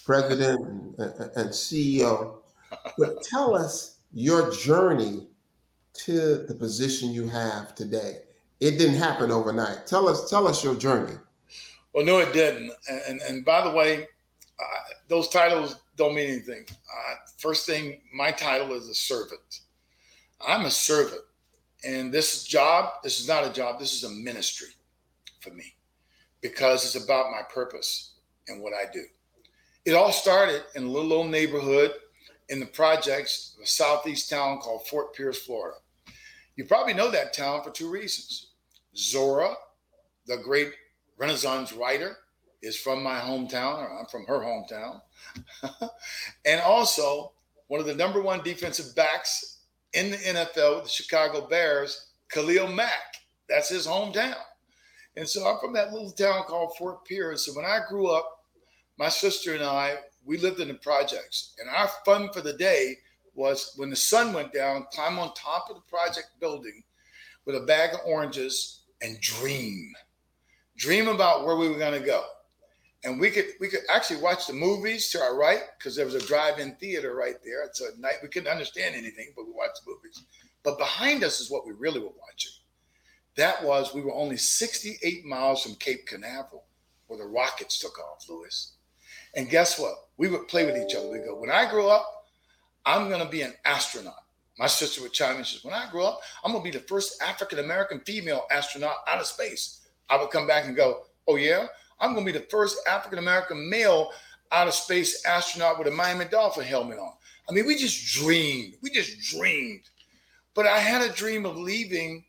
president 0.04 0.60
and, 0.98 1.20
and 1.36 1.50
CEO, 1.50 2.36
but 2.96 3.22
tell 3.22 3.54
us 3.54 3.96
your 4.12 4.50
journey 4.52 5.26
to 5.94 6.44
the 6.46 6.54
position 6.54 7.10
you 7.10 7.28
have 7.28 7.74
today. 7.74 8.18
It 8.60 8.78
didn't 8.78 8.96
happen 8.96 9.30
overnight. 9.30 9.86
Tell 9.86 10.08
us, 10.08 10.30
tell 10.30 10.46
us 10.46 10.64
your 10.64 10.74
journey. 10.74 11.14
Well, 11.92 12.04
no, 12.04 12.18
it 12.18 12.32
didn't. 12.32 12.72
And 12.88 13.00
and, 13.08 13.20
and 13.22 13.44
by 13.44 13.62
the 13.62 13.70
way, 13.70 14.02
uh, 14.58 14.78
those 15.08 15.28
titles 15.28 15.76
don't 15.96 16.14
mean 16.14 16.30
anything. 16.30 16.64
Uh, 16.68 17.14
first 17.38 17.66
thing, 17.66 18.00
my 18.12 18.30
title 18.30 18.72
is 18.74 18.88
a 18.88 18.94
servant. 18.94 19.60
I'm 20.46 20.66
a 20.66 20.70
servant, 20.70 21.22
and 21.84 22.12
this 22.12 22.44
job, 22.44 22.92
this 23.02 23.20
is 23.20 23.26
not 23.26 23.46
a 23.46 23.52
job. 23.52 23.78
This 23.78 23.94
is 23.94 24.04
a 24.04 24.10
ministry 24.10 24.68
for 25.40 25.50
me 25.50 25.74
because 26.40 26.84
it's 26.84 27.02
about 27.02 27.32
my 27.32 27.42
purpose 27.52 28.14
and 28.46 28.62
what 28.62 28.72
I 28.72 28.90
do. 28.92 29.04
It 29.84 29.94
all 29.94 30.12
started 30.12 30.62
in 30.74 30.84
a 30.84 30.90
little 30.90 31.12
old 31.12 31.30
neighborhood 31.30 31.92
in 32.48 32.60
the 32.60 32.66
projects 32.66 33.54
of 33.56 33.64
a 33.64 33.66
southeast 33.66 34.30
town 34.30 34.58
called 34.58 34.86
Fort 34.86 35.14
Pierce, 35.14 35.44
Florida. 35.44 35.76
You 36.56 36.64
probably 36.64 36.94
know 36.94 37.10
that 37.10 37.32
town 37.32 37.62
for 37.62 37.70
two 37.70 37.90
reasons. 37.90 38.52
Zora, 38.96 39.54
the 40.26 40.36
great 40.38 40.72
Renaissance 41.16 41.72
writer, 41.72 42.16
is 42.62 42.76
from 42.76 43.02
my 43.02 43.18
hometown, 43.20 43.78
or 43.78 43.98
I'm 43.98 44.06
from 44.06 44.26
her 44.26 44.40
hometown. 44.40 45.00
and 46.44 46.60
also, 46.60 47.32
one 47.68 47.80
of 47.80 47.86
the 47.86 47.94
number 47.94 48.20
one 48.20 48.42
defensive 48.42 48.94
backs 48.96 49.58
in 49.92 50.10
the 50.10 50.16
NFL, 50.16 50.84
the 50.84 50.88
Chicago 50.88 51.46
Bears, 51.46 52.12
Khalil 52.30 52.68
Mack. 52.68 53.16
That's 53.48 53.68
his 53.68 53.86
hometown. 53.86 54.36
And 55.16 55.28
so 55.28 55.46
I'm 55.46 55.58
from 55.58 55.72
that 55.74 55.92
little 55.92 56.10
town 56.10 56.44
called 56.44 56.76
Fort 56.76 57.04
Pierce. 57.04 57.46
And 57.46 57.54
so 57.54 57.60
when 57.60 57.70
I 57.70 57.80
grew 57.88 58.08
up, 58.08 58.44
my 58.98 59.08
sister 59.08 59.54
and 59.54 59.64
I, 59.64 59.96
we 60.24 60.38
lived 60.38 60.60
in 60.60 60.68
the 60.68 60.74
projects. 60.74 61.54
And 61.58 61.68
our 61.68 61.88
fun 62.04 62.30
for 62.32 62.40
the 62.40 62.52
day 62.52 62.98
was 63.34 63.72
when 63.76 63.90
the 63.90 63.96
sun 63.96 64.32
went 64.32 64.52
down, 64.52 64.86
climb 64.92 65.18
on 65.18 65.32
top 65.34 65.68
of 65.70 65.76
the 65.76 65.82
project 65.82 66.28
building 66.40 66.82
with 67.46 67.56
a 67.56 67.60
bag 67.60 67.94
of 67.94 68.00
oranges 68.04 68.82
and 69.00 69.20
dream. 69.20 69.92
Dream 70.76 71.08
about 71.08 71.44
where 71.44 71.56
we 71.56 71.68
were 71.68 71.78
going 71.78 71.98
to 71.98 72.06
go. 72.06 72.24
And 73.04 73.20
we 73.20 73.30
could 73.30 73.46
we 73.60 73.68
could 73.68 73.82
actually 73.88 74.20
watch 74.20 74.46
the 74.46 74.52
movies 74.52 75.08
to 75.10 75.20
our 75.20 75.36
right 75.36 75.62
because 75.78 75.94
there 75.94 76.04
was 76.04 76.16
a 76.16 76.26
drive-in 76.26 76.74
theater 76.76 77.14
right 77.14 77.36
there. 77.44 77.68
So 77.72 77.86
at 77.86 77.98
night 77.98 78.16
we 78.22 78.28
couldn't 78.28 78.50
understand 78.50 78.96
anything, 78.96 79.32
but 79.36 79.46
we 79.46 79.52
watched 79.52 79.84
the 79.84 79.92
movies. 79.92 80.24
But 80.64 80.78
behind 80.78 81.22
us 81.22 81.40
is 81.40 81.50
what 81.50 81.66
we 81.66 81.72
really 81.72 82.00
were 82.00 82.06
watching. 82.06 82.52
That 83.36 83.62
was, 83.64 83.94
we 83.94 84.00
were 84.00 84.14
only 84.14 84.36
68 84.36 85.24
miles 85.24 85.62
from 85.62 85.76
Cape 85.76 86.06
Canaveral 86.06 86.64
where 87.06 87.18
the 87.18 87.24
rockets 87.24 87.78
took 87.78 87.98
off, 88.00 88.28
Louis. 88.28 88.72
And 89.34 89.48
guess 89.48 89.78
what? 89.78 89.94
We 90.16 90.28
would 90.28 90.48
play 90.48 90.66
with 90.66 90.76
each 90.76 90.96
other. 90.96 91.08
We 91.08 91.18
go, 91.18 91.38
when 91.38 91.50
I 91.50 91.70
grow 91.70 91.88
up, 91.88 92.26
I'm 92.84 93.08
to 93.10 93.28
be 93.28 93.42
an 93.42 93.54
astronaut. 93.64 94.24
My 94.58 94.66
sister 94.66 95.02
would 95.02 95.12
chime 95.12 95.36
in. 95.36 95.44
She 95.44 95.56
says, 95.56 95.64
when 95.64 95.74
I 95.74 95.88
grow 95.90 96.06
up, 96.06 96.20
I'm 96.44 96.52
to 96.52 96.60
be 96.60 96.70
the 96.70 96.80
first 96.80 97.22
African 97.22 97.60
American 97.60 98.00
female 98.00 98.44
astronaut 98.50 98.96
out 99.06 99.20
of 99.20 99.26
space. 99.26 99.86
I 100.10 100.16
would 100.16 100.30
come 100.30 100.46
back 100.46 100.64
and 100.64 100.74
go, 100.74 101.04
oh, 101.28 101.36
yeah? 101.36 101.66
I'm 102.00 102.14
going 102.14 102.26
to 102.26 102.32
be 102.32 102.38
the 102.38 102.46
first 102.46 102.78
African 102.88 103.18
American 103.18 103.68
male 103.68 104.10
out 104.52 104.68
of 104.68 104.74
space 104.74 105.24
astronaut 105.24 105.78
with 105.78 105.88
a 105.88 105.90
Miami 105.90 106.24
Dolphin 106.24 106.64
helmet 106.64 106.98
on. 106.98 107.12
I 107.48 107.52
mean, 107.52 107.66
we 107.66 107.76
just 107.76 108.14
dreamed. 108.14 108.74
We 108.82 108.90
just 108.90 109.18
dreamed. 109.30 109.88
But 110.54 110.66
I 110.66 110.78
had 110.78 111.02
a 111.02 111.12
dream 111.12 111.46
of 111.46 111.56
leaving 111.56 112.24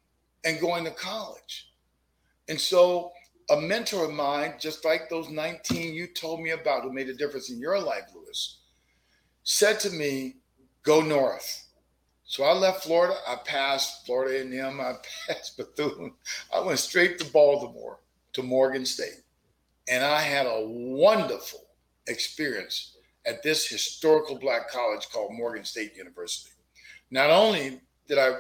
and 0.45 0.59
going 0.59 0.85
to 0.85 0.91
college. 0.91 1.71
And 2.47 2.59
so 2.59 3.11
a 3.49 3.59
mentor 3.59 4.05
of 4.05 4.11
mine, 4.11 4.53
just 4.59 4.85
like 4.85 5.09
those 5.09 5.29
19 5.29 5.93
you 5.93 6.07
told 6.07 6.41
me 6.41 6.51
about 6.51 6.83
who 6.83 6.93
made 6.93 7.09
a 7.09 7.13
difference 7.13 7.49
in 7.49 7.59
your 7.59 7.79
life, 7.79 8.03
Louis, 8.13 8.57
said 9.43 9.79
to 9.81 9.89
me, 9.89 10.37
go 10.83 11.01
north. 11.01 11.65
So 12.25 12.43
I 12.43 12.53
left 12.53 12.83
Florida. 12.83 13.15
I 13.27 13.37
passed 13.43 14.05
Florida 14.05 14.41
A&M. 14.41 14.79
I 14.79 14.93
passed 15.27 15.57
Bethune. 15.57 16.13
I 16.53 16.59
went 16.59 16.79
straight 16.79 17.17
to 17.19 17.31
Baltimore, 17.31 17.99
to 18.33 18.43
Morgan 18.43 18.85
State. 18.85 19.23
And 19.89 20.03
I 20.03 20.21
had 20.21 20.45
a 20.45 20.65
wonderful 20.65 21.61
experience 22.07 22.95
at 23.25 23.43
this 23.43 23.67
historical 23.67 24.37
black 24.37 24.69
college 24.69 25.09
called 25.11 25.33
Morgan 25.33 25.63
State 25.63 25.95
University. 25.95 26.51
Not 27.11 27.29
only 27.29 27.81
did 28.07 28.17
I 28.17 28.33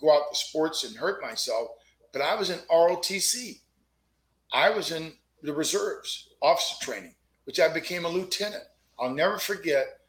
go 0.00 0.14
out 0.14 0.30
to 0.30 0.36
sports 0.36 0.84
and 0.84 0.96
hurt 0.96 1.22
myself. 1.22 1.68
But 2.12 2.22
I 2.22 2.34
was 2.36 2.50
in 2.50 2.58
ROTC. 2.70 3.58
I 4.52 4.70
was 4.70 4.92
in 4.92 5.12
the 5.42 5.52
reserves, 5.52 6.28
officer 6.40 6.76
training, 6.80 7.14
which 7.44 7.58
I 7.58 7.72
became 7.72 8.04
a 8.04 8.08
lieutenant. 8.08 8.62
I'll 9.00 9.10
never 9.10 9.38
forget. 9.38 10.00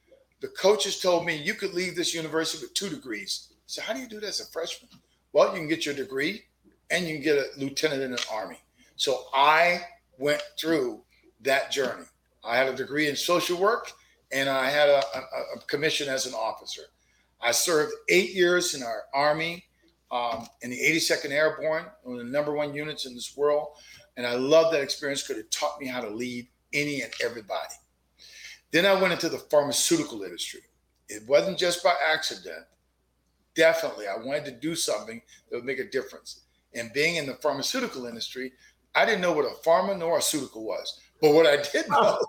The 0.41 0.49
coaches 0.49 0.99
told 0.99 1.25
me 1.25 1.35
you 1.35 1.55
could 1.55 1.73
leave 1.73 1.95
this 1.95 2.13
university 2.13 2.63
with 2.63 2.75
two 2.75 2.89
degrees. 2.89 3.47
So 3.65 3.81
how 3.81 3.93
do 3.93 3.99
you 3.99 4.07
do 4.07 4.19
that 4.19 4.27
as 4.27 4.41
a 4.41 4.45
freshman? 4.51 4.89
Well, 5.33 5.51
you 5.51 5.59
can 5.59 5.67
get 5.67 5.85
your 5.85 5.95
degree 5.95 6.43
and 6.91 7.07
you 7.07 7.15
can 7.15 7.23
get 7.23 7.37
a 7.37 7.47
lieutenant 7.59 8.03
in 8.03 8.11
the 8.11 8.25
army. 8.31 8.59
So 8.95 9.25
I 9.33 9.81
went 10.17 10.41
through 10.59 11.03
that 11.41 11.71
journey. 11.71 12.05
I 12.43 12.57
had 12.57 12.67
a 12.67 12.75
degree 12.75 13.07
in 13.07 13.15
social 13.15 13.57
work 13.57 13.91
and 14.31 14.49
I 14.49 14.69
had 14.69 14.89
a, 14.89 15.03
a, 15.15 15.19
a 15.55 15.59
commission 15.67 16.09
as 16.09 16.25
an 16.25 16.33
officer. 16.33 16.83
I 17.41 17.51
served 17.51 17.93
eight 18.09 18.33
years 18.33 18.73
in 18.73 18.83
our 18.83 19.03
army 19.13 19.65
um, 20.11 20.47
in 20.61 20.69
the 20.69 20.79
82nd 20.79 21.31
Airborne, 21.31 21.85
one 22.03 22.19
of 22.19 22.25
the 22.25 22.31
number 22.31 22.53
one 22.53 22.73
units 22.73 23.05
in 23.05 23.13
this 23.13 23.35
world. 23.35 23.69
And 24.17 24.25
I 24.25 24.35
love 24.35 24.71
that 24.71 24.81
experience 24.81 25.23
because 25.23 25.41
it 25.41 25.51
taught 25.51 25.79
me 25.79 25.87
how 25.87 26.01
to 26.01 26.09
lead 26.09 26.47
any 26.73 27.01
and 27.01 27.11
everybody. 27.23 27.73
Then 28.71 28.85
I 28.85 28.99
went 28.99 29.13
into 29.13 29.29
the 29.29 29.37
pharmaceutical 29.37 30.23
industry. 30.23 30.61
It 31.09 31.27
wasn't 31.27 31.57
just 31.57 31.83
by 31.83 31.93
accident. 32.11 32.65
Definitely, 33.55 34.07
I 34.07 34.17
wanted 34.17 34.45
to 34.45 34.51
do 34.51 34.75
something 34.75 35.21
that 35.49 35.55
would 35.55 35.65
make 35.65 35.79
a 35.79 35.89
difference. 35.89 36.41
And 36.73 36.91
being 36.91 37.15
in 37.15 37.25
the 37.25 37.35
pharmaceutical 37.35 38.05
industry, 38.05 38.51
I 38.95 39.05
didn't 39.05 39.21
know 39.21 39.33
what 39.33 39.45
a 39.45 39.55
pharma 39.67 39.97
nor 39.97 40.17
a 40.17 40.21
ceutical 40.21 40.63
was. 40.63 40.99
But 41.21 41.33
what 41.33 41.45
I 41.45 41.57
did 41.57 41.89
know, 41.89 42.19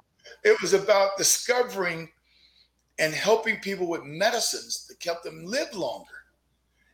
it 0.44 0.60
was 0.60 0.74
about 0.74 1.16
discovering 1.16 2.08
and 2.98 3.12
helping 3.14 3.60
people 3.60 3.88
with 3.88 4.04
medicines 4.04 4.86
that 4.88 5.00
kept 5.00 5.22
them 5.24 5.44
live 5.44 5.72
longer. 5.74 6.24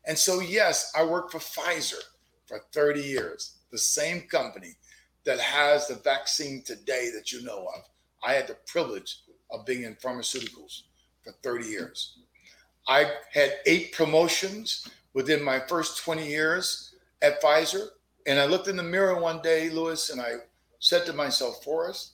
And 0.07 0.19
so, 0.19 0.41
yes, 0.41 0.93
I 0.97 1.05
worked 1.05 1.33
for 1.33 1.39
Pfizer 1.39 2.01
for 2.47 2.61
30 2.73 3.01
years, 3.01 3.59
the 3.71 3.79
same 3.79 4.23
company 4.23 4.75
that 5.25 5.39
has 5.39 5.87
the 5.87 5.95
vaccine 5.95 6.63
today 6.63 7.11
that 7.15 7.31
you 7.31 7.43
know 7.43 7.69
of. 7.77 7.83
I 8.25 8.33
had 8.33 8.49
the 8.49 8.57
privilege 8.67 9.21
of 9.51 9.65
being 9.65 9.85
in 9.85 9.95
pharmaceuticals 9.97 10.83
for 11.23 11.33
30 11.43 11.67
years. 11.67 12.19
I 12.89 13.13
had 13.33 13.59
eight 13.67 13.93
promotions 13.93 14.89
within 15.15 15.43
my 15.43 15.61
first 15.61 16.03
20 16.03 16.27
years 16.27 16.97
at 17.21 17.41
Pfizer. 17.41 17.89
And 18.27 18.39
I 18.39 18.47
looked 18.47 18.69
in 18.69 18.77
the 18.77 18.83
mirror 18.83 19.21
one 19.21 19.43
day, 19.43 19.71
Louis, 19.71 20.11
and 20.11 20.21
I 20.21 20.35
said 20.79 21.07
to 21.07 21.13
myself, 21.13 21.63
Forrest, 21.65 22.13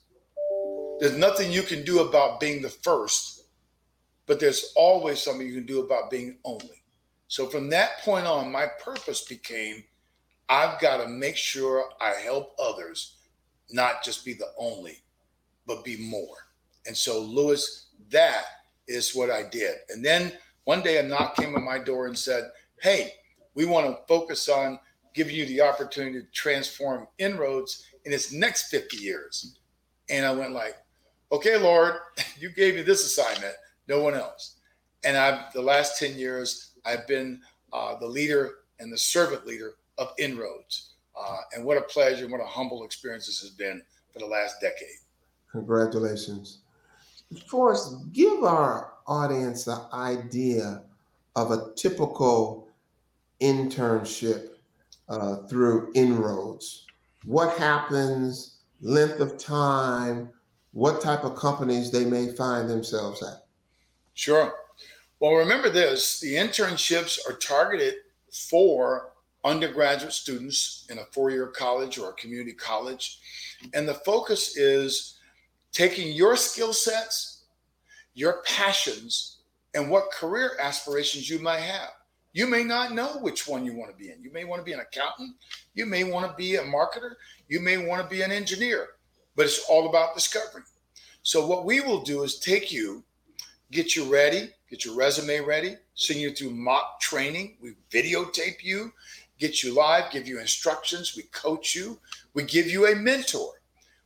there's 0.99 1.17
nothing 1.17 1.51
you 1.51 1.61
can 1.61 1.83
do 1.83 1.99
about 1.99 2.39
being 2.39 2.61
the 2.61 2.69
first, 2.69 3.45
but 4.25 4.39
there's 4.39 4.73
always 4.75 5.21
something 5.21 5.47
you 5.47 5.53
can 5.53 5.65
do 5.65 5.81
about 5.81 6.09
being 6.09 6.37
only. 6.43 6.83
So 7.27 7.45
from 7.47 7.69
that 7.69 7.99
point 7.99 8.25
on, 8.25 8.51
my 8.51 8.67
purpose 8.83 9.23
became 9.23 9.83
I've 10.49 10.79
got 10.81 10.97
to 10.97 11.07
make 11.07 11.37
sure 11.37 11.85
I 12.01 12.13
help 12.13 12.55
others, 12.59 13.17
not 13.69 14.03
just 14.03 14.25
be 14.25 14.33
the 14.33 14.51
only, 14.57 15.03
but 15.67 15.83
be 15.83 15.95
more. 15.95 16.47
And 16.87 16.97
so, 16.97 17.21
Louis, 17.21 17.85
that 18.09 18.45
is 18.87 19.13
what 19.13 19.29
I 19.29 19.43
did. 19.43 19.75
And 19.89 20.03
then 20.03 20.33
one 20.63 20.81
day 20.81 20.97
a 20.97 21.03
knock 21.03 21.35
came 21.35 21.55
on 21.55 21.63
my 21.63 21.77
door 21.77 22.07
and 22.07 22.17
said, 22.17 22.49
Hey, 22.81 23.13
we 23.53 23.65
want 23.65 23.85
to 23.85 24.01
focus 24.07 24.49
on 24.49 24.79
giving 25.13 25.35
you 25.35 25.45
the 25.45 25.61
opportunity 25.61 26.21
to 26.21 26.27
transform 26.31 27.07
inroads 27.17 27.85
in 28.05 28.13
its 28.13 28.31
next 28.31 28.69
50 28.69 28.97
years. 28.97 29.57
And 30.09 30.25
I 30.25 30.31
went 30.31 30.53
like, 30.53 30.75
okay, 31.31 31.57
Lord, 31.57 31.95
you 32.39 32.49
gave 32.49 32.75
me 32.75 32.81
this 32.81 33.05
assignment, 33.05 33.55
no 33.87 34.01
one 34.01 34.15
else. 34.15 34.55
And 35.03 35.17
I've 35.17 35.53
the 35.53 35.61
last 35.61 35.99
10 35.99 36.17
years, 36.17 36.71
I've 36.85 37.07
been 37.07 37.41
uh, 37.71 37.97
the 37.99 38.07
leader 38.07 38.55
and 38.79 38.91
the 38.91 38.97
servant 38.97 39.45
leader 39.45 39.73
of 39.97 40.13
inroads. 40.17 40.93
Uh, 41.19 41.37
and 41.53 41.65
what 41.65 41.77
a 41.77 41.81
pleasure, 41.81 42.27
what 42.27 42.41
a 42.41 42.45
humble 42.45 42.83
experience 42.83 43.27
this 43.27 43.41
has 43.41 43.51
been 43.51 43.81
for 44.11 44.19
the 44.19 44.25
last 44.25 44.55
decade. 44.61 44.97
Congratulations. 45.51 46.59
Forrest, 47.47 47.95
give 48.13 48.43
our 48.43 48.93
audience 49.05 49.65
the 49.65 49.85
idea 49.93 50.83
of 51.35 51.51
a 51.51 51.71
typical 51.75 52.67
internship 53.41 54.49
uh, 55.09 55.37
through 55.47 55.91
inroads. 55.95 56.85
What 57.25 57.57
happens, 57.57 58.59
length 58.81 59.19
of 59.19 59.37
time, 59.37 60.29
what 60.71 61.01
type 61.01 61.23
of 61.23 61.35
companies 61.35 61.91
they 61.91 62.05
may 62.05 62.31
find 62.35 62.69
themselves 62.69 63.23
at. 63.23 63.45
Sure. 64.13 64.53
Well, 65.19 65.33
remember 65.33 65.69
this 65.69 66.19
the 66.19 66.35
internships 66.35 67.19
are 67.27 67.37
targeted 67.37 67.95
for 68.31 69.11
undergraduate 69.43 70.13
students 70.13 70.85
in 70.89 70.99
a 70.99 71.05
four 71.11 71.31
year 71.31 71.47
college 71.47 71.97
or 71.97 72.11
a 72.11 72.13
community 72.13 72.53
college. 72.53 73.19
And 73.73 73.87
the 73.87 73.95
focus 73.95 74.57
is 74.57 75.17
taking 75.71 76.13
your 76.13 76.35
skill 76.35 76.73
sets, 76.73 77.43
your 78.13 78.41
passions, 78.45 79.37
and 79.73 79.89
what 79.89 80.11
career 80.11 80.51
aspirations 80.59 81.29
you 81.29 81.39
might 81.39 81.61
have. 81.61 81.91
You 82.33 82.47
may 82.47 82.63
not 82.63 82.93
know 82.93 83.17
which 83.21 83.47
one 83.47 83.65
you 83.65 83.73
want 83.73 83.91
to 83.91 83.97
be 83.97 84.11
in. 84.11 84.21
You 84.21 84.31
may 84.31 84.45
want 84.45 84.61
to 84.61 84.65
be 84.65 84.73
an 84.73 84.79
accountant. 84.79 85.35
You 85.73 85.85
may 85.85 86.03
want 86.03 86.29
to 86.29 86.35
be 86.35 86.55
a 86.55 86.63
marketer. 86.63 87.13
You 87.47 87.59
may 87.59 87.77
want 87.77 88.03
to 88.03 88.07
be 88.07 88.21
an 88.21 88.31
engineer 88.31 88.89
but 89.39 89.45
it's 89.45 89.63
all 89.69 89.87
about 89.87 90.15
discovery. 90.15 90.63
So 91.23 91.47
what 91.47 91.63
we 91.63 91.79
will 91.79 92.01
do 92.01 92.23
is 92.23 92.39
take 92.39 92.73
you, 92.73 93.05
get 93.71 93.95
you 93.95 94.03
ready, 94.03 94.49
get 94.69 94.83
your 94.83 94.97
resume 94.97 95.39
ready, 95.39 95.77
send 95.95 96.19
you 96.19 96.35
through 96.35 96.49
mock 96.49 96.99
training. 96.99 97.55
We 97.61 97.75
videotape 97.89 98.61
you, 98.61 98.91
get 99.39 99.63
you 99.63 99.73
live, 99.73 100.11
give 100.11 100.27
you 100.27 100.41
instructions, 100.41 101.15
we 101.15 101.23
coach 101.31 101.73
you, 101.73 101.99
we 102.33 102.43
give 102.43 102.67
you 102.67 102.87
a 102.87 102.95
mentor. 102.97 103.53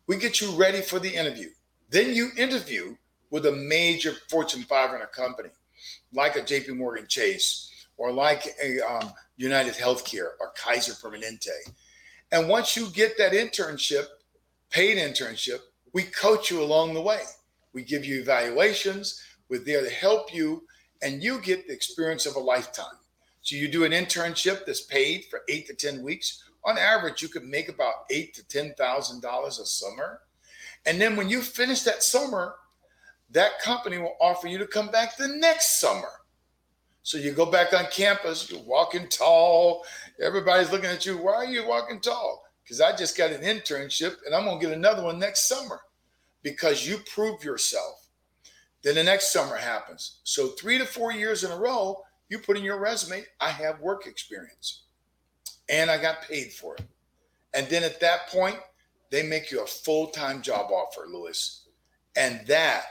We 0.05 0.17
get 0.17 0.39
you 0.39 0.51
ready 0.51 0.81
for 0.81 0.99
the 0.99 1.09
interview. 1.09 1.49
Then 1.89 2.13
you 2.13 2.29
interview 2.37 2.95
with 3.31 3.47
a 3.47 3.51
major 3.51 4.13
Fortune 4.29 4.61
500 4.61 5.07
company, 5.13 5.49
like 6.13 6.35
a 6.35 6.41
JP 6.41 6.77
Morgan 6.77 7.07
Chase 7.07 7.71
or 7.97 8.11
like 8.11 8.47
a 8.63 8.79
um, 8.81 9.11
United 9.37 9.73
Healthcare 9.73 10.31
or 10.39 10.51
Kaiser 10.55 10.93
Permanente. 10.93 11.49
And 12.31 12.49
once 12.49 12.75
you 12.75 12.89
get 12.89 13.17
that 13.17 13.33
internship, 13.33 14.05
paid 14.69 14.97
internship, 14.97 15.59
we 15.93 16.03
coach 16.03 16.49
you 16.49 16.61
along 16.61 16.93
the 16.93 17.01
way. 17.01 17.21
We 17.73 17.83
give 17.83 18.05
you 18.05 18.19
evaluations. 18.19 19.21
We're 19.49 19.59
there 19.59 19.83
to 19.83 19.89
help 19.89 20.33
you, 20.33 20.63
and 21.01 21.21
you 21.21 21.39
get 21.41 21.67
the 21.67 21.73
experience 21.73 22.25
of 22.25 22.35
a 22.35 22.39
lifetime. 22.39 22.97
So 23.41 23.55
you 23.55 23.67
do 23.67 23.83
an 23.83 23.91
internship 23.91 24.65
that's 24.65 24.81
paid 24.81 25.25
for 25.25 25.41
eight 25.49 25.67
to 25.67 25.75
ten 25.75 26.01
weeks. 26.01 26.43
On 26.65 26.77
average, 26.77 27.21
you 27.21 27.27
could 27.27 27.43
make 27.43 27.69
about 27.69 28.05
eight 28.09 28.33
to 28.35 28.47
ten 28.47 28.73
thousand 28.75 29.21
dollars 29.21 29.59
a 29.59 29.65
summer. 29.65 30.21
And 30.85 30.99
then 30.99 31.15
when 31.15 31.29
you 31.29 31.41
finish 31.41 31.81
that 31.83 32.03
summer, 32.03 32.55
that 33.31 33.59
company 33.61 33.97
will 33.97 34.15
offer 34.21 34.47
you 34.47 34.57
to 34.59 34.67
come 34.67 34.89
back 34.89 35.17
the 35.17 35.27
next 35.27 35.79
summer. 35.79 36.09
So 37.03 37.17
you 37.17 37.31
go 37.31 37.45
back 37.45 37.73
on 37.73 37.85
campus, 37.91 38.49
you're 38.49 38.61
walking 38.61 39.07
tall. 39.09 39.85
Everybody's 40.21 40.71
looking 40.71 40.89
at 40.89 41.05
you. 41.05 41.17
Why 41.17 41.33
are 41.33 41.45
you 41.45 41.67
walking 41.67 41.99
tall? 41.99 42.43
because 42.63 42.81
I 42.81 42.95
just 42.95 43.17
got 43.17 43.31
an 43.31 43.41
internship 43.41 44.17
and 44.25 44.33
I'm 44.33 44.45
going 44.45 44.59
to 44.59 44.65
get 44.65 44.75
another 44.75 45.03
one 45.03 45.19
next 45.19 45.47
summer 45.47 45.81
because 46.41 46.87
you 46.87 46.97
prove 47.13 47.43
yourself. 47.43 48.07
Then 48.83 48.95
the 48.95 49.03
next 49.03 49.31
summer 49.31 49.55
happens. 49.55 50.19
So, 50.23 50.49
three 50.49 50.77
to 50.77 50.85
four 50.85 51.13
years 51.13 51.43
in 51.43 51.51
a 51.51 51.57
row, 51.57 52.03
you 52.29 52.39
put 52.39 52.57
in 52.57 52.63
your 52.63 52.79
resume, 52.79 53.25
I 53.39 53.49
have 53.49 53.79
work 53.79 54.07
experience 54.07 54.83
and 55.69 55.89
I 55.89 56.01
got 56.01 56.23
paid 56.23 56.51
for 56.51 56.75
it. 56.75 56.83
And 57.53 57.67
then 57.67 57.83
at 57.83 58.01
that 58.01 58.27
point, 58.27 58.57
they 59.09 59.23
make 59.23 59.51
you 59.51 59.63
a 59.63 59.67
full 59.67 60.07
time 60.07 60.41
job 60.41 60.71
offer, 60.71 61.05
Louis. 61.07 61.61
And 62.15 62.45
that 62.47 62.83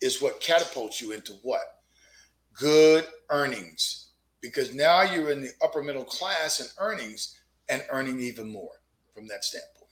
is 0.00 0.22
what 0.22 0.40
catapults 0.40 1.00
you 1.00 1.12
into 1.12 1.32
what? 1.42 1.82
Good 2.54 3.06
earnings. 3.30 4.08
Because 4.40 4.74
now 4.74 5.02
you're 5.02 5.30
in 5.30 5.42
the 5.42 5.52
upper 5.62 5.82
middle 5.82 6.04
class 6.04 6.60
and 6.60 6.68
earnings 6.78 7.40
and 7.68 7.82
earning 7.90 8.20
even 8.20 8.50
more 8.50 8.82
from 9.14 9.26
that 9.28 9.44
standpoint. 9.44 9.90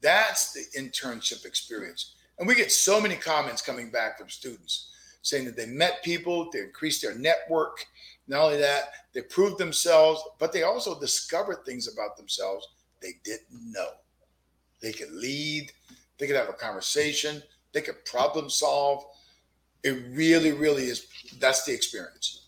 That's 0.00 0.52
the 0.52 0.64
internship 0.76 1.44
experience. 1.44 2.16
And 2.38 2.48
we 2.48 2.56
get 2.56 2.72
so 2.72 3.00
many 3.00 3.14
comments 3.14 3.62
coming 3.62 3.90
back 3.90 4.18
from 4.18 4.28
students 4.28 4.90
saying 5.22 5.44
that 5.44 5.56
they 5.56 5.66
met 5.66 6.02
people, 6.02 6.50
they 6.50 6.60
increased 6.60 7.00
their 7.00 7.14
network. 7.14 7.86
Not 8.26 8.42
only 8.42 8.58
that, 8.58 8.90
they 9.14 9.22
proved 9.22 9.58
themselves, 9.58 10.20
but 10.38 10.52
they 10.52 10.64
also 10.64 10.98
discovered 10.98 11.64
things 11.64 11.92
about 11.92 12.16
themselves 12.16 12.66
they 13.00 13.14
didn't 13.24 13.72
know. 13.72 13.88
They 14.80 14.92
could 14.92 15.12
lead, 15.12 15.72
they 16.18 16.26
could 16.26 16.36
have 16.36 16.48
a 16.48 16.54
conversation, 16.54 17.42
they 17.72 17.80
could 17.80 18.04
problem 18.04 18.48
solve. 18.48 19.04
It 19.84 20.04
really, 20.10 20.52
really 20.52 20.84
is 20.84 21.06
that's 21.40 21.64
the 21.64 21.72
experience. 21.72 22.46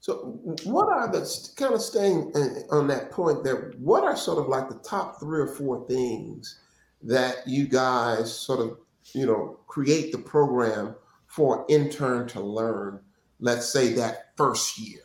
So, 0.00 0.40
what 0.64 0.88
are 0.88 1.10
the 1.10 1.52
kind 1.56 1.74
of 1.74 1.80
staying 1.80 2.32
on 2.70 2.88
that 2.88 3.10
point 3.12 3.44
there? 3.44 3.72
What 3.78 4.04
are 4.04 4.16
sort 4.16 4.38
of 4.38 4.48
like 4.48 4.68
the 4.68 4.78
top 4.78 5.20
three 5.20 5.40
or 5.40 5.46
four 5.46 5.86
things 5.86 6.58
that 7.02 7.46
you 7.46 7.66
guys 7.68 8.36
sort 8.36 8.60
of, 8.60 8.78
you 9.14 9.26
know, 9.26 9.60
create 9.68 10.10
the 10.10 10.18
program 10.18 10.96
for 11.28 11.64
intern 11.68 12.26
to 12.28 12.40
learn? 12.40 12.98
Let's 13.38 13.72
say 13.72 13.92
that 13.94 14.36
first 14.36 14.78
year. 14.78 15.02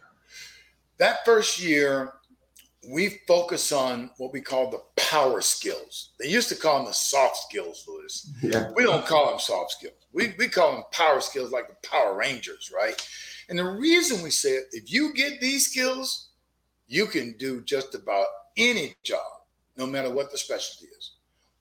That 0.98 1.24
first 1.26 1.60
year, 1.60 2.14
we 2.90 3.20
focus 3.28 3.72
on 3.72 4.10
what 4.18 4.34
we 4.34 4.42
call 4.42 4.72
the 4.72 4.82
power 5.10 5.42
skills. 5.42 6.10
They 6.20 6.28
used 6.28 6.50
to 6.50 6.56
call 6.56 6.78
them 6.78 6.88
the 6.88 6.94
soft 6.94 7.38
skills, 7.38 7.86
Louis. 7.88 8.30
Yeah. 8.42 8.72
We 8.76 8.84
don't 8.84 9.06
call 9.06 9.30
them 9.30 9.40
soft 9.40 9.72
skills. 9.72 9.94
We, 10.12 10.34
we 10.38 10.48
call 10.50 10.74
them 10.74 10.84
power 10.92 11.22
skills 11.22 11.52
like 11.52 11.68
the 11.70 11.88
Power 11.88 12.16
Rangers, 12.16 12.72
right? 12.76 12.96
And 13.50 13.58
the 13.58 13.66
reason 13.66 14.22
we 14.22 14.32
say 14.32 14.50
it, 14.50 14.66
if 14.72 14.92
you 14.92 15.14
get 15.14 15.40
these 15.40 15.68
skills, 15.68 16.30
you 16.88 17.06
can 17.06 17.36
do 17.38 17.62
just 17.62 17.96
about 17.96 18.28
any 18.58 18.96
job, 19.04 19.26
no 19.78 19.86
matter 19.86 20.10
what 20.10 20.32
the 20.32 20.38
specialty 20.38 20.92
is. 20.98 21.12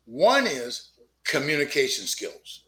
One 0.07 0.47
is 0.47 0.91
communication 1.25 2.07
skills, 2.07 2.65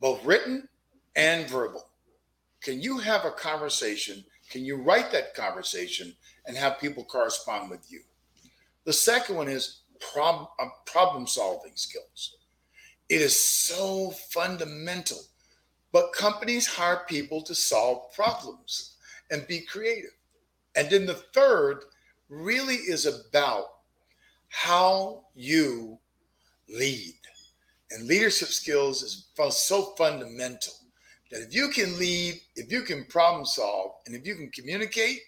both 0.00 0.24
written 0.24 0.68
and 1.14 1.48
verbal. 1.48 1.86
Can 2.62 2.80
you 2.80 2.98
have 2.98 3.24
a 3.24 3.30
conversation? 3.30 4.24
Can 4.50 4.64
you 4.64 4.76
write 4.76 5.12
that 5.12 5.34
conversation 5.34 6.14
and 6.46 6.56
have 6.56 6.80
people 6.80 7.04
correspond 7.04 7.70
with 7.70 7.90
you? 7.90 8.00
The 8.84 8.92
second 8.92 9.36
one 9.36 9.48
is 9.48 9.80
prob- 10.00 10.48
uh, 10.60 10.68
problem 10.86 11.26
solving 11.26 11.72
skills. 11.74 12.36
It 13.08 13.20
is 13.20 13.38
so 13.38 14.10
fundamental 14.30 15.18
but 15.94 16.12
companies 16.12 16.66
hire 16.66 17.04
people 17.08 17.40
to 17.42 17.54
solve 17.54 18.12
problems 18.12 18.96
and 19.30 19.46
be 19.46 19.60
creative. 19.60 20.10
And 20.74 20.90
then 20.90 21.06
the 21.06 21.14
third 21.14 21.84
really 22.28 22.74
is 22.74 23.06
about 23.06 23.66
how 24.48 25.26
you 25.36 25.96
lead. 26.68 27.14
And 27.92 28.08
leadership 28.08 28.48
skills 28.48 29.04
is 29.04 29.28
so 29.50 29.94
fundamental 29.96 30.74
that 31.30 31.42
if 31.42 31.54
you 31.54 31.68
can 31.68 31.96
lead, 31.96 32.40
if 32.56 32.72
you 32.72 32.82
can 32.82 33.04
problem 33.04 33.46
solve, 33.46 33.92
and 34.06 34.16
if 34.16 34.26
you 34.26 34.34
can 34.34 34.50
communicate, 34.50 35.20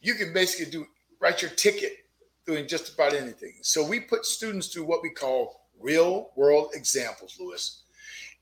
you 0.00 0.14
can 0.14 0.32
basically 0.32 0.70
do 0.70 0.86
write 1.18 1.42
your 1.42 1.50
ticket 1.50 2.05
doing 2.46 2.68
just 2.68 2.94
about 2.94 3.12
anything. 3.12 3.54
So 3.62 3.86
we 3.86 4.00
put 4.00 4.24
students 4.24 4.68
through 4.68 4.84
what 4.84 5.02
we 5.02 5.10
call 5.10 5.66
real 5.80 6.30
world 6.36 6.70
examples, 6.74 7.36
Louis, 7.38 7.82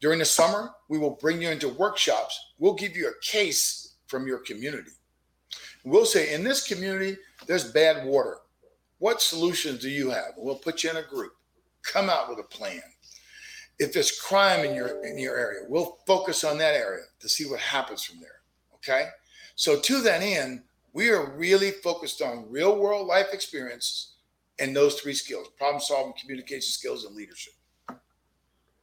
during 0.01 0.19
the 0.19 0.25
summer, 0.25 0.71
we 0.89 0.99
will 0.99 1.17
bring 1.21 1.41
you 1.41 1.51
into 1.51 1.69
workshops. 1.69 2.39
We'll 2.59 2.75
give 2.75 2.97
you 2.97 3.09
a 3.09 3.25
case 3.25 3.95
from 4.07 4.27
your 4.27 4.39
community. 4.39 4.91
We'll 5.85 6.07
say, 6.07 6.35
in 6.35 6.45
this 6.45 6.67
community, 6.67 7.17
there's 7.47 7.73
bad 7.73 8.07
water. 8.07 8.39
What 8.99 9.21
solutions 9.21 9.81
do 9.81 9.89
you 9.89 10.11
have? 10.11 10.33
We'll 10.37 10.57
put 10.57 10.85
you 10.85 10.91
in 10.91 10.97
a 10.97 11.03
group. 11.03 11.33
Come 11.83 12.09
out 12.09 12.29
with 12.29 12.39
a 12.39 12.43
plan. 12.43 12.83
If 13.79 13.93
there's 13.93 14.21
crime 14.21 14.65
in 14.65 14.75
your 14.75 15.05
in 15.05 15.19
your 15.19 15.37
area, 15.37 15.61
we'll 15.69 15.99
focus 16.07 16.45
on 16.45 16.59
that 16.59 16.75
area 16.75 17.05
to 17.21 17.29
see 17.29 17.45
what 17.45 17.61
happens 17.61 18.05
from 18.05 18.21
there. 18.21 18.41
Okay. 18.77 19.09
So 19.57 19.81
to 19.81 20.01
that 20.03 20.23
end, 20.23 20.63
we 20.95 21.11
are 21.11 21.37
really 21.37 21.73
focused 21.73 22.23
on 22.23 22.47
real 22.49 22.79
world 22.79 23.07
life 23.07 23.27
experiences 23.33 24.15
and 24.59 24.75
those 24.75 24.95
three 24.95 25.13
skills: 25.13 25.49
problem 25.59 25.81
solving, 25.81 26.15
communication 26.19 26.71
skills, 26.71 27.05
and 27.05 27.15
leadership. 27.15 27.53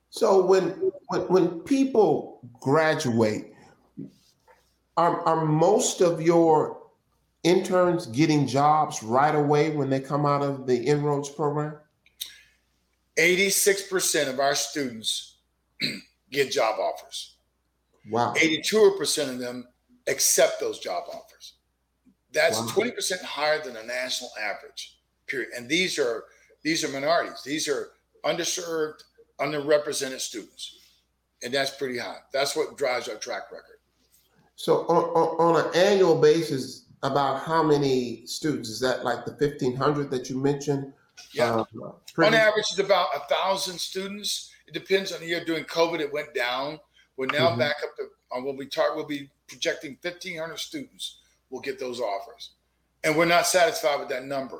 So 0.09 0.45
when 0.45 0.91
when, 1.07 1.21
when 1.21 1.59
people 1.61 2.41
graduate, 2.59 3.53
are, 4.97 5.21
are 5.21 5.45
most 5.45 6.01
of 6.01 6.21
your 6.21 6.81
interns 7.43 8.05
getting 8.07 8.45
jobs 8.45 9.01
right 9.01 9.33
away 9.33 9.71
when 9.71 9.89
they 9.89 9.99
come 9.99 10.25
out 10.25 10.43
of 10.43 10.67
the 10.67 10.77
inroads 10.77 11.29
program? 11.29 11.77
86% 13.17 14.29
of 14.29 14.39
our 14.39 14.55
students 14.55 15.37
get 16.31 16.51
job 16.51 16.79
offers. 16.79 17.35
Wow. 18.09 18.33
82% 18.35 19.29
of 19.29 19.39
them 19.39 19.67
accept 20.07 20.59
those 20.59 20.79
job 20.79 21.03
offers 21.09 21.50
that's 22.33 22.57
Wow. 22.59 22.67
20% 22.67 23.21
higher 23.21 23.61
than 23.63 23.73
the 23.73 23.83
national 23.83 24.29
average 24.39 24.97
period 25.27 25.49
and 25.55 25.67
these 25.69 25.97
are 25.99 26.25
these 26.63 26.83
are 26.83 26.89
minorities 26.89 27.41
these 27.45 27.67
are 27.67 27.91
underserved 28.25 29.03
underrepresented 29.39 30.19
students 30.19 30.77
and 31.43 31.53
that's 31.53 31.71
pretty 31.71 31.97
high 31.97 32.17
that's 32.33 32.55
what 32.55 32.77
drives 32.77 33.07
our 33.07 33.15
track 33.17 33.51
record 33.51 33.79
so 34.55 34.85
on, 34.87 35.03
on, 35.15 35.55
on 35.55 35.65
an 35.65 35.75
annual 35.75 36.19
basis 36.19 36.85
about 37.03 37.41
how 37.41 37.63
many 37.63 38.25
students 38.27 38.69
is 38.69 38.79
that 38.79 39.03
like 39.03 39.25
the 39.25 39.31
1500 39.31 40.11
that 40.11 40.29
you 40.29 40.37
mentioned 40.37 40.93
yeah 41.33 41.63
Uh, 41.81 41.91
On 42.25 42.33
average, 42.33 42.65
it's 42.71 42.79
about 42.79 43.07
a 43.15 43.19
thousand 43.33 43.79
students. 43.79 44.51
It 44.67 44.73
depends 44.73 45.11
on 45.11 45.19
the 45.21 45.27
year. 45.27 45.43
During 45.45 45.65
COVID, 45.65 45.99
it 45.99 46.11
went 46.11 46.33
down. 46.33 46.79
We're 47.15 47.27
now 47.27 47.51
Mhm. 47.51 47.59
back 47.59 47.75
up 47.83 47.95
to 47.97 48.03
uh, 48.35 48.41
we'll 48.41 48.57
be 48.57 48.65
tar- 48.65 48.95
we'll 48.95 49.05
be 49.05 49.29
projecting 49.47 49.97
fifteen 50.01 50.37
hundred 50.39 50.57
students 50.59 51.19
will 51.51 51.61
get 51.61 51.79
those 51.79 51.99
offers, 51.99 52.53
and 53.03 53.15
we're 53.15 53.25
not 53.25 53.45
satisfied 53.45 53.99
with 53.99 54.09
that 54.09 54.25
number. 54.25 54.59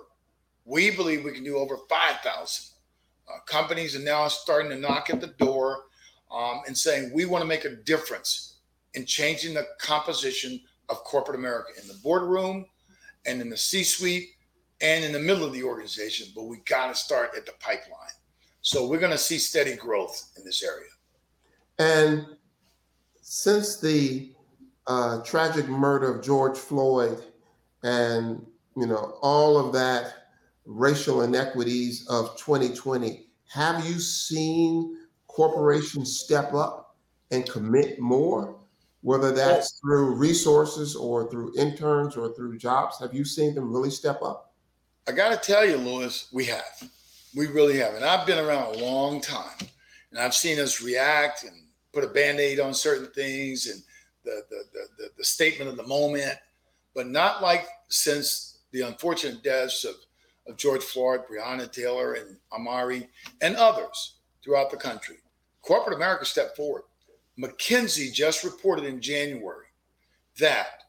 We 0.65 0.91
believe 0.91 1.23
we 1.23 1.31
can 1.31 1.43
do 1.43 1.57
over 1.57 1.77
five 1.89 2.17
thousand. 2.23 2.75
Uh, 3.27 3.39
companies 3.45 3.95
are 3.95 3.99
now 3.99 4.27
starting 4.27 4.69
to 4.69 4.77
knock 4.77 5.09
at 5.09 5.21
the 5.21 5.27
door 5.27 5.85
um, 6.31 6.61
and 6.67 6.77
saying 6.77 7.11
we 7.13 7.25
want 7.25 7.41
to 7.41 7.47
make 7.47 7.65
a 7.65 7.77
difference 7.77 8.57
in 8.93 9.05
changing 9.05 9.53
the 9.53 9.65
composition 9.79 10.59
of 10.89 11.03
corporate 11.05 11.39
America 11.39 11.69
in 11.81 11.87
the 11.87 11.97
boardroom 12.03 12.65
and 13.25 13.41
in 13.41 13.49
the 13.49 13.55
C-suite 13.55 14.29
and 14.81 15.05
in 15.05 15.13
the 15.13 15.19
middle 15.19 15.45
of 15.45 15.53
the 15.53 15.63
organization, 15.63 16.27
but 16.35 16.43
we 16.43 16.57
got 16.65 16.87
to 16.87 16.95
start 16.95 17.31
at 17.37 17.45
the 17.45 17.53
pipeline. 17.59 18.09
So 18.61 18.87
we're 18.87 18.99
going 18.99 19.11
to 19.11 19.17
see 19.17 19.37
steady 19.37 19.75
growth 19.75 20.31
in 20.37 20.43
this 20.43 20.63
area. 20.63 20.89
And 21.79 22.25
since 23.21 23.79
the 23.79 24.33
uh, 24.87 25.21
tragic 25.23 25.67
murder 25.67 26.13
of 26.13 26.23
George 26.23 26.57
Floyd 26.57 27.23
and 27.83 28.45
you 28.75 28.85
know 28.87 29.17
all 29.21 29.57
of 29.57 29.73
that 29.73 30.13
racial 30.65 31.21
inequities 31.21 32.07
of 32.07 32.37
2020, 32.37 33.27
have 33.53 33.85
you 33.85 33.99
seen 33.99 34.97
corporations 35.27 36.19
step 36.19 36.53
up 36.53 36.95
and 37.31 37.49
commit 37.49 37.99
more, 37.99 38.57
whether 39.01 39.31
that's 39.31 39.79
through 39.79 40.15
resources 40.15 40.95
or 40.95 41.29
through 41.29 41.53
interns 41.57 42.15
or 42.15 42.33
through 42.33 42.57
jobs? 42.57 42.99
Have 42.99 43.13
you 43.13 43.25
seen 43.25 43.55
them 43.55 43.71
really 43.71 43.89
step 43.89 44.21
up? 44.21 44.53
I 45.07 45.13
got 45.13 45.29
to 45.29 45.51
tell 45.51 45.65
you, 45.65 45.77
Louis, 45.77 46.27
we 46.31 46.45
have. 46.45 46.89
We 47.35 47.47
really 47.47 47.77
have. 47.77 47.95
And 47.95 48.05
I've 48.05 48.27
been 48.27 48.37
around 48.37 48.75
a 48.75 48.79
long 48.79 49.19
time 49.19 49.67
and 50.11 50.19
I've 50.19 50.35
seen 50.35 50.59
us 50.59 50.81
react 50.81 51.43
and 51.43 51.53
put 51.93 52.03
a 52.03 52.07
band 52.07 52.39
aid 52.39 52.59
on 52.59 52.73
certain 52.73 53.07
things 53.07 53.67
and 53.67 53.81
the, 54.23 54.43
the, 54.49 54.63
the, 54.97 55.09
the, 55.17 55.23
statement 55.23 55.69
of 55.69 55.77
the 55.77 55.87
moment, 55.87 56.37
but 56.93 57.07
not 57.07 57.41
like 57.41 57.67
since 57.89 58.59
the 58.71 58.81
unfortunate 58.81 59.43
deaths 59.43 59.83
of, 59.83 59.95
of 60.47 60.57
George 60.57 60.83
Floyd, 60.83 61.21
Breonna 61.29 61.71
Taylor, 61.71 62.13
and 62.13 62.37
Amari, 62.53 63.09
and 63.41 63.55
others 63.55 64.15
throughout 64.43 64.71
the 64.71 64.77
country. 64.77 65.17
Corporate 65.61 65.95
America 65.95 66.25
stepped 66.25 66.55
forward. 66.55 66.83
McKinsey 67.39 68.11
just 68.11 68.43
reported 68.43 68.85
in 68.85 69.01
January 69.01 69.67
that 70.39 70.83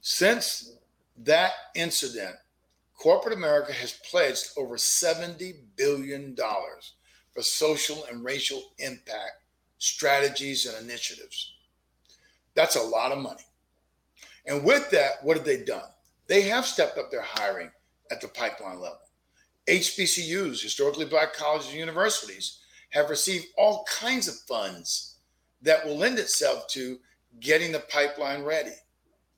since 0.00 0.76
that 1.18 1.52
incident, 1.74 2.36
corporate 2.94 3.36
America 3.36 3.72
has 3.72 4.00
pledged 4.10 4.50
over 4.56 4.76
$70 4.76 5.54
billion 5.76 6.36
for 6.36 7.42
social 7.42 8.04
and 8.10 8.24
racial 8.24 8.62
impact 8.78 9.44
strategies 9.78 10.66
and 10.66 10.82
initiatives. 10.84 11.53
That's 12.54 12.76
a 12.76 12.82
lot 12.82 13.12
of 13.12 13.18
money. 13.18 13.42
And 14.46 14.64
with 14.64 14.90
that, 14.90 15.22
what 15.22 15.36
have 15.36 15.46
they 15.46 15.64
done? 15.64 15.88
They 16.26 16.42
have 16.42 16.66
stepped 16.66 16.98
up 16.98 17.10
their 17.10 17.22
hiring 17.22 17.70
at 18.10 18.20
the 18.20 18.28
pipeline 18.28 18.80
level. 18.80 18.98
HBCUs, 19.66 20.62
historically 20.62 21.06
black 21.06 21.32
colleges 21.32 21.68
and 21.68 21.78
universities, 21.78 22.60
have 22.90 23.10
received 23.10 23.46
all 23.56 23.84
kinds 23.90 24.28
of 24.28 24.34
funds 24.46 25.16
that 25.62 25.84
will 25.84 25.96
lend 25.96 26.18
itself 26.18 26.68
to 26.68 26.98
getting 27.40 27.72
the 27.72 27.80
pipeline 27.80 28.42
ready. 28.42 28.74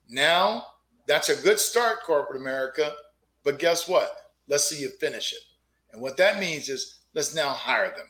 Now, 0.08 0.66
that's 1.06 1.28
a 1.28 1.42
good 1.42 1.58
start, 1.58 2.02
corporate 2.04 2.40
America. 2.40 2.92
But 3.44 3.58
guess 3.58 3.88
what? 3.88 4.32
Let's 4.48 4.68
see 4.68 4.80
you 4.80 4.90
finish 5.00 5.32
it. 5.32 5.38
And 5.92 6.02
what 6.02 6.16
that 6.16 6.40
means 6.40 6.68
is 6.68 6.98
let's 7.14 7.34
now 7.34 7.50
hire 7.50 7.94
them. 7.96 8.06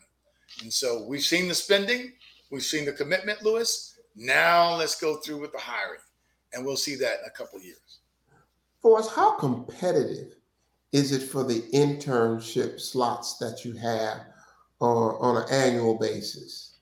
And 0.61 0.73
so 0.73 1.05
we've 1.07 1.23
seen 1.23 1.47
the 1.47 1.55
spending, 1.55 2.13
we've 2.51 2.63
seen 2.63 2.85
the 2.85 2.91
commitment, 2.91 3.43
Louis. 3.43 3.86
Now 4.17 4.75
let's 4.75 4.99
go 4.99 5.17
through 5.17 5.39
with 5.39 5.51
the 5.51 5.59
hiring. 5.59 5.99
And 6.53 6.65
we'll 6.65 6.75
see 6.75 6.95
that 6.95 7.19
in 7.19 7.25
a 7.27 7.29
couple 7.29 7.61
years. 7.61 7.99
For 8.81 8.97
us, 8.97 9.13
how 9.13 9.37
competitive 9.37 10.35
is 10.91 11.11
it 11.11 11.21
for 11.21 11.43
the 11.43 11.61
internship 11.73 12.79
slots 12.79 13.37
that 13.37 13.63
you 13.63 13.73
have 13.73 14.21
on, 14.79 15.15
on 15.19 15.43
an 15.43 15.49
annual 15.51 15.95
basis? 15.95 16.77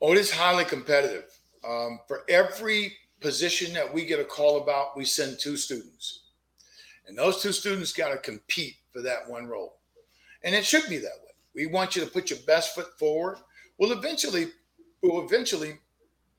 Oh, 0.00 0.12
it 0.12 0.18
is 0.18 0.30
highly 0.30 0.64
competitive. 0.64 1.24
Um, 1.66 2.00
for 2.06 2.22
every 2.28 2.94
position 3.20 3.72
that 3.74 3.92
we 3.92 4.06
get 4.06 4.20
a 4.20 4.24
call 4.24 4.62
about, 4.62 4.96
we 4.96 5.04
send 5.04 5.38
two 5.38 5.56
students. 5.56 6.24
And 7.06 7.18
those 7.18 7.42
two 7.42 7.52
students 7.52 7.92
got 7.92 8.10
to 8.10 8.18
compete 8.18 8.76
for 8.90 9.02
that 9.02 9.28
one 9.28 9.46
role. 9.46 9.78
And 10.42 10.54
it 10.54 10.64
should 10.64 10.88
be 10.88 10.98
that 10.98 11.20
way. 11.22 11.32
We 11.54 11.66
want 11.66 11.96
you 11.96 12.04
to 12.04 12.10
put 12.10 12.30
your 12.30 12.38
best 12.46 12.74
foot 12.74 12.98
forward. 12.98 13.38
We'll 13.78 13.92
eventually, 13.92 14.48
we'll 15.02 15.24
eventually 15.24 15.78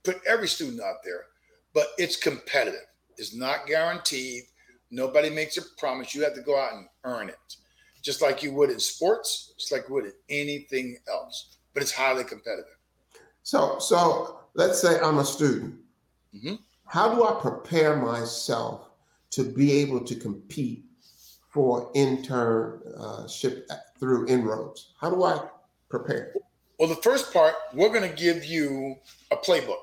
put 0.05 0.21
every 0.27 0.47
student 0.47 0.81
out 0.81 1.03
there, 1.03 1.25
but 1.73 1.87
it's 1.97 2.15
competitive. 2.15 2.85
It's 3.17 3.35
not 3.35 3.65
guaranteed. 3.65 4.43
Nobody 4.91 5.29
makes 5.29 5.57
a 5.57 5.61
promise. 5.77 6.13
You 6.13 6.23
have 6.23 6.35
to 6.35 6.41
go 6.41 6.57
out 6.57 6.73
and 6.73 6.87
earn 7.03 7.29
it, 7.29 7.55
just 8.01 8.21
like 8.21 8.43
you 8.43 8.53
would 8.53 8.69
in 8.69 8.79
sports, 8.79 9.53
just 9.57 9.71
like 9.71 9.85
you 9.89 9.95
would 9.95 10.05
in 10.05 10.13
anything 10.29 10.97
else. 11.09 11.57
But 11.73 11.83
it's 11.83 11.91
highly 11.91 12.23
competitive. 12.23 12.77
So, 13.43 13.79
so 13.79 14.39
let's 14.53 14.79
say 14.79 14.99
I'm 14.99 15.17
a 15.17 15.25
student. 15.25 15.75
Mhm. 16.33 16.59
How 16.85 17.13
do 17.13 17.23
I 17.23 17.39
prepare 17.41 17.95
myself 17.95 18.89
to 19.31 19.43
be 19.43 19.71
able 19.73 20.01
to 20.01 20.15
compete 20.15 20.85
for 21.49 21.91
internship 21.93 23.67
through 23.99 24.27
inroads? 24.27 24.93
How 24.99 25.09
do 25.09 25.23
I 25.23 25.49
prepare? 25.89 26.33
Well, 26.77 26.89
the 26.89 26.95
first 26.97 27.31
part, 27.33 27.55
we're 27.73 27.89
going 27.89 28.09
to 28.09 28.15
give 28.15 28.45
you 28.45 28.97
a 29.31 29.37
playbook. 29.37 29.79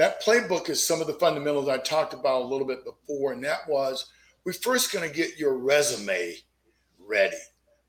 That 0.00 0.22
playbook 0.22 0.70
is 0.70 0.82
some 0.82 1.02
of 1.02 1.06
the 1.06 1.12
fundamentals 1.12 1.68
I 1.68 1.76
talked 1.76 2.14
about 2.14 2.40
a 2.40 2.46
little 2.46 2.66
bit 2.66 2.86
before, 2.86 3.34
and 3.34 3.44
that 3.44 3.68
was 3.68 4.10
we're 4.46 4.54
first 4.54 4.94
going 4.94 5.06
to 5.06 5.14
get 5.14 5.38
your 5.38 5.58
resume 5.58 6.36
ready. 6.98 7.36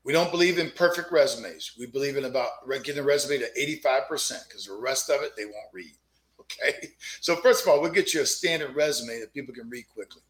We 0.04 0.12
don't 0.12 0.30
believe 0.30 0.58
in 0.58 0.72
perfect 0.76 1.10
resumes. 1.10 1.72
We 1.78 1.86
believe 1.86 2.18
in 2.18 2.26
about 2.26 2.50
getting 2.84 2.98
a 2.98 3.02
resume 3.02 3.38
to 3.38 3.78
85% 3.88 4.46
because 4.46 4.66
the 4.66 4.74
rest 4.78 5.08
of 5.08 5.22
it 5.22 5.32
they 5.38 5.46
won't 5.46 5.72
read. 5.72 5.94
Okay. 6.40 6.88
So, 7.22 7.36
first 7.36 7.62
of 7.62 7.68
all, 7.68 7.80
we'll 7.80 7.92
get 7.92 8.12
you 8.12 8.20
a 8.20 8.26
standard 8.26 8.76
resume 8.76 9.20
that 9.20 9.32
people 9.32 9.54
can 9.54 9.70
read 9.70 9.86
quickly. 9.88 10.20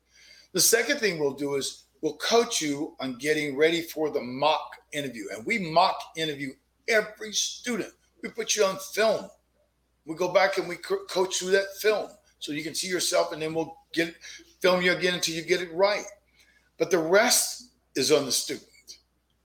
The 0.53 0.61
second 0.61 0.99
thing 0.99 1.19
we'll 1.19 1.33
do 1.33 1.57
is 1.57 1.87
we'll 2.01 2.17
coach 2.19 2.61
you 2.61 2.95
on 3.01 3.19
getting 3.19 3.57
ready 3.57 3.81
for 3.81 4.09
the 4.09 4.21
mock 4.21 4.77
interview. 4.93 5.25
And 5.35 5.45
we 5.45 5.59
mock 5.59 5.97
interview 6.17 6.53
every 6.87 7.33
student. 7.33 7.93
We 8.23 8.29
put 8.29 8.55
you 8.55 8.65
on 8.65 8.79
film. 8.95 9.29
We 10.07 10.17
go 10.17 10.33
back 10.33 10.59
and 10.59 10.69
we 10.69 10.77
co- 10.77 11.05
coach 11.09 11.39
through 11.39 11.53
that 11.53 11.77
film 11.81 12.11
so 12.39 12.53
you 12.53 12.65
can 12.65 12.75
see 12.75 12.89
yourself, 12.89 13.33
and 13.33 13.41
then 13.41 13.55
we'll 13.55 13.77
get 13.93 14.15
film 14.61 14.83
you 14.83 14.93
again 14.93 15.15
until 15.15 15.35
you 15.35 15.43
get 15.43 15.63
it 15.63 15.73
right. 15.73 16.05
But 16.79 16.91
the 16.91 16.99
rest 16.99 17.71
is 17.95 18.11
on 18.11 18.25
the 18.25 18.33
student. 18.33 18.67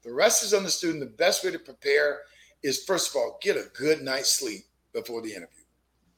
The 0.04 0.14
rest 0.14 0.44
is 0.44 0.54
on 0.54 0.64
the 0.64 0.70
student. 0.72 1.00
The 1.02 1.18
best 1.18 1.44
way 1.44 1.52
to 1.52 1.60
prepare 1.60 2.22
is 2.64 2.84
first 2.86 3.10
of 3.12 3.18
all 3.18 3.38
get 3.42 3.56
a 3.56 3.70
good 3.78 4.02
night's 4.02 4.40
sleep 4.40 4.62
before 4.94 5.22
the 5.22 5.30
interview. 5.30 5.66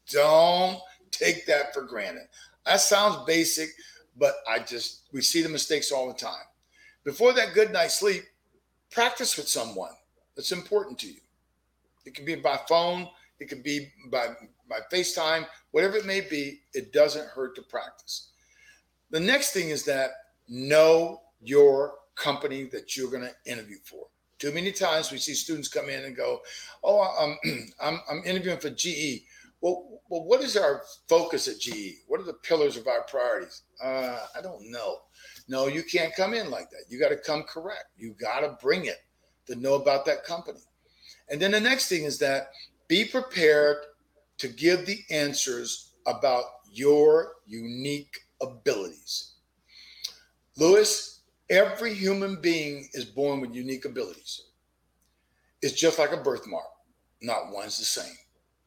Don't 0.10 0.80
take 1.12 1.46
that 1.48 1.74
for 1.74 1.82
granted. 1.82 2.28
That 2.66 2.80
sounds 2.80 3.26
basic, 3.26 3.70
but 4.18 4.36
I 4.48 4.60
just 4.60 5.10
we 5.12 5.22
see 5.22 5.42
the 5.42 5.50
mistakes 5.50 5.92
all 5.92 6.08
the 6.08 6.14
time. 6.14 6.46
before 7.04 7.34
that 7.34 7.54
good 7.54 7.72
night's 7.74 8.00
sleep, 8.00 8.24
practice 8.92 9.36
with 9.38 9.48
someone 9.48 9.92
that's 10.36 10.52
important 10.52 10.98
to 11.00 11.08
you. 11.08 11.20
It 12.06 12.14
can 12.16 12.26
be 12.26 12.36
by 12.36 12.60
phone, 12.68 13.08
it 13.40 13.50
could 13.50 13.64
be 13.64 13.90
by, 14.12 14.28
by 14.70 14.80
FaceTime, 14.92 15.46
whatever 15.72 15.98
it 15.98 16.06
may 16.06 16.22
be, 16.22 16.62
it 16.74 16.92
doesn't 16.94 17.28
hurt 17.28 17.56
to 17.56 17.62
practice. 17.64 18.32
The 19.12 19.20
next 19.20 19.52
thing 19.52 19.70
is 19.70 19.84
that 19.86 20.12
know 20.48 21.22
your 21.42 21.94
company 22.16 22.66
that 22.66 22.96
you're 22.96 23.10
going 23.10 23.24
to 23.24 23.52
interview 23.52 23.78
for. 23.84 24.08
Too 24.38 24.52
many 24.54 24.72
times 24.72 25.12
we 25.12 25.18
see 25.18 25.34
students 25.34 25.68
come 25.68 25.90
in 25.90 26.06
and 26.06 26.16
go, 26.16 26.40
"Oh, 26.84 27.02
I'm 27.02 27.38
I'm, 27.82 28.00
I'm 28.10 28.24
interviewing 28.26 28.60
for 28.60 28.70
GE." 28.70 29.24
Well, 29.62 30.02
well, 30.10 30.24
what 30.24 30.42
is 30.42 30.56
our 30.56 30.84
focus 31.10 31.50
at 31.50 31.60
GE? 31.60 32.04
What 32.08 32.22
are 32.22 32.26
the 32.26 32.34
pillars 32.34 32.78
of 32.78 32.88
our 32.88 33.04
priorities? 33.04 33.64
Uh, 33.84 34.20
I 34.38 34.42
don't 34.42 34.72
know. 34.72 35.00
No, 35.50 35.68
you 35.68 35.84
can't 35.84 36.16
come 36.16 36.34
in 36.34 36.50
like 36.50 36.70
that. 36.70 36.86
You 36.88 36.98
got 36.98 37.10
to 37.10 37.18
come 37.18 37.44
correct. 37.44 37.86
You 37.98 38.16
got 38.22 38.40
to 38.40 38.58
bring 38.62 38.86
it 38.86 39.00
to 39.48 39.56
know 39.56 39.76
about 39.76 40.06
that 40.06 40.24
company. 40.24 40.60
And 41.28 41.42
then 41.42 41.52
the 41.52 41.60
next 41.60 41.90
thing 41.90 42.06
is 42.06 42.18
that 42.20 42.52
be 42.90 43.06
prepared 43.06 43.78
to 44.40 44.50
give 44.50 44.86
the 44.86 45.00
answers 45.12 45.92
about 46.08 46.44
your 46.72 47.34
unique 47.46 48.18
abilities. 48.42 49.36
Louis, 50.58 51.22
every 51.50 51.94
human 51.94 52.42
being 52.42 52.90
is 52.94 53.06
born 53.06 53.40
with 53.40 53.54
unique 53.54 53.86
abilities. 53.86 54.42
It's 55.62 55.80
just 55.80 56.00
like 56.00 56.12
a 56.12 56.18
birthmark, 56.18 56.66
not 57.22 57.52
one's 57.52 57.78
the 57.78 57.86
same. 57.86 58.16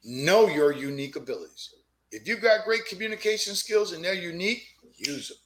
Know 0.05 0.47
your 0.49 0.73
unique 0.73 1.17
abilities. 1.17 1.75
If 2.13 2.29
you've 2.29 2.43
got 2.43 2.65
great 2.65 2.87
communication 2.87 3.55
skills 3.55 3.93
and 3.93 4.05
they're 4.05 4.15
unique, 4.15 4.63
use 4.97 5.29
them. 5.29 5.39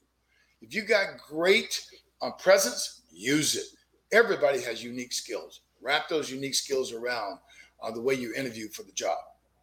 If 0.60 0.74
you've 0.74 0.88
got 0.88 1.18
great 1.28 1.80
uh, 2.20 2.32
presence, 2.32 3.02
use 3.10 3.54
it. 3.54 3.66
Everybody 4.12 4.60
has 4.62 4.82
unique 4.82 5.12
skills. 5.12 5.60
Wrap 5.80 6.08
those 6.08 6.30
unique 6.30 6.54
skills 6.54 6.92
around 6.92 7.38
uh, 7.82 7.90
the 7.90 8.00
way 8.00 8.14
you 8.14 8.32
interview 8.34 8.68
for 8.68 8.82
the 8.82 8.92
job. 8.92 9.18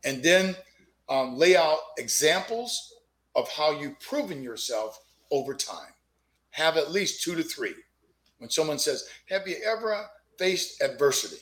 And 0.06 0.22
then 0.22 0.56
um, 1.10 1.38
lay 1.38 1.56
out 1.56 1.80
examples 1.98 2.94
of 3.36 3.50
how 3.50 3.72
you've 3.72 4.00
proven 4.00 4.44
yourself 4.44 5.00
over 5.32 5.54
time. 5.54 5.94
Have 6.52 6.78
at 6.78 6.92
least 6.92 7.24
two 7.24 7.36
to 7.36 7.44
three. 7.44 7.74
When 8.38 8.50
someone 8.50 8.80
says, 8.80 9.08
Have 9.30 9.48
you 9.48 9.56
ever 9.66 10.06
faced 10.38 10.82
adversity? 10.82 11.42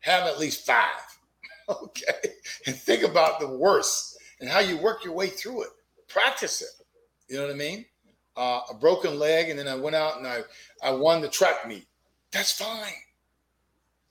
Have 0.00 0.26
at 0.26 0.38
least 0.38 0.66
five. 0.66 1.18
okay. 1.68 2.34
And 2.66 2.76
think 2.76 3.02
about 3.02 3.40
the 3.40 3.48
worst 3.48 4.18
and 4.40 4.48
how 4.48 4.60
you 4.60 4.76
work 4.76 5.04
your 5.04 5.14
way 5.14 5.28
through 5.28 5.62
it. 5.62 5.70
Practice 6.08 6.60
it. 6.60 6.68
You 7.28 7.36
know 7.36 7.46
what 7.46 7.54
I 7.54 7.56
mean? 7.56 7.86
Uh, 8.36 8.60
a 8.70 8.74
broken 8.74 9.18
leg, 9.18 9.50
and 9.50 9.58
then 9.58 9.68
I 9.68 9.74
went 9.74 9.94
out 9.94 10.18
and 10.18 10.26
I, 10.26 10.40
I 10.82 10.90
won 10.90 11.20
the 11.20 11.28
track 11.28 11.66
meet. 11.66 11.86
That's 12.30 12.52
fine. 12.52 12.92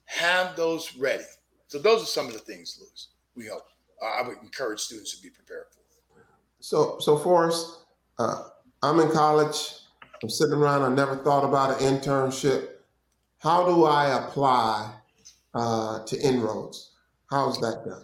Have 0.06 0.56
those 0.56 0.96
ready. 0.96 1.24
So 1.72 1.80
those 1.80 2.04
are 2.04 2.06
some 2.06 2.28
of 2.28 2.34
the 2.34 2.40
things, 2.40 2.78
Louis, 2.82 3.08
we 3.34 3.48
hope. 3.48 3.66
Uh, 4.04 4.22
I 4.22 4.28
would 4.28 4.40
encourage 4.44 4.82
students 4.82 5.16
to 5.16 5.24
be 5.24 5.30
prepared 5.30 5.68
for. 5.72 5.80
So, 6.60 6.98
so 7.00 7.18
Forrest, 7.18 7.86
uh, 8.20 8.50
I'm 8.84 9.00
in 9.00 9.10
college. 9.12 9.78
I'm 10.22 10.30
sitting 10.30 10.56
around. 10.56 10.82
I 10.82 10.94
never 10.94 11.16
thought 11.16 11.46
about 11.46 11.82
an 11.82 11.88
internship. 11.88 12.72
How 13.38 13.66
do 13.66 13.86
I 13.86 14.18
apply 14.18 14.94
uh, 15.54 16.04
to 16.04 16.20
inroads? 16.20 16.92
How's 17.30 17.58
that 17.62 17.86
done? 17.86 18.04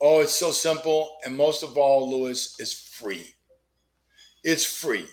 Oh, 0.00 0.20
it's 0.20 0.34
so 0.34 0.50
simple. 0.50 1.18
And 1.26 1.36
most 1.36 1.62
of 1.62 1.76
all, 1.76 2.10
Louis, 2.10 2.56
it's 2.58 2.72
free. 2.72 3.34
It's 4.44 4.64
free. 4.64 5.04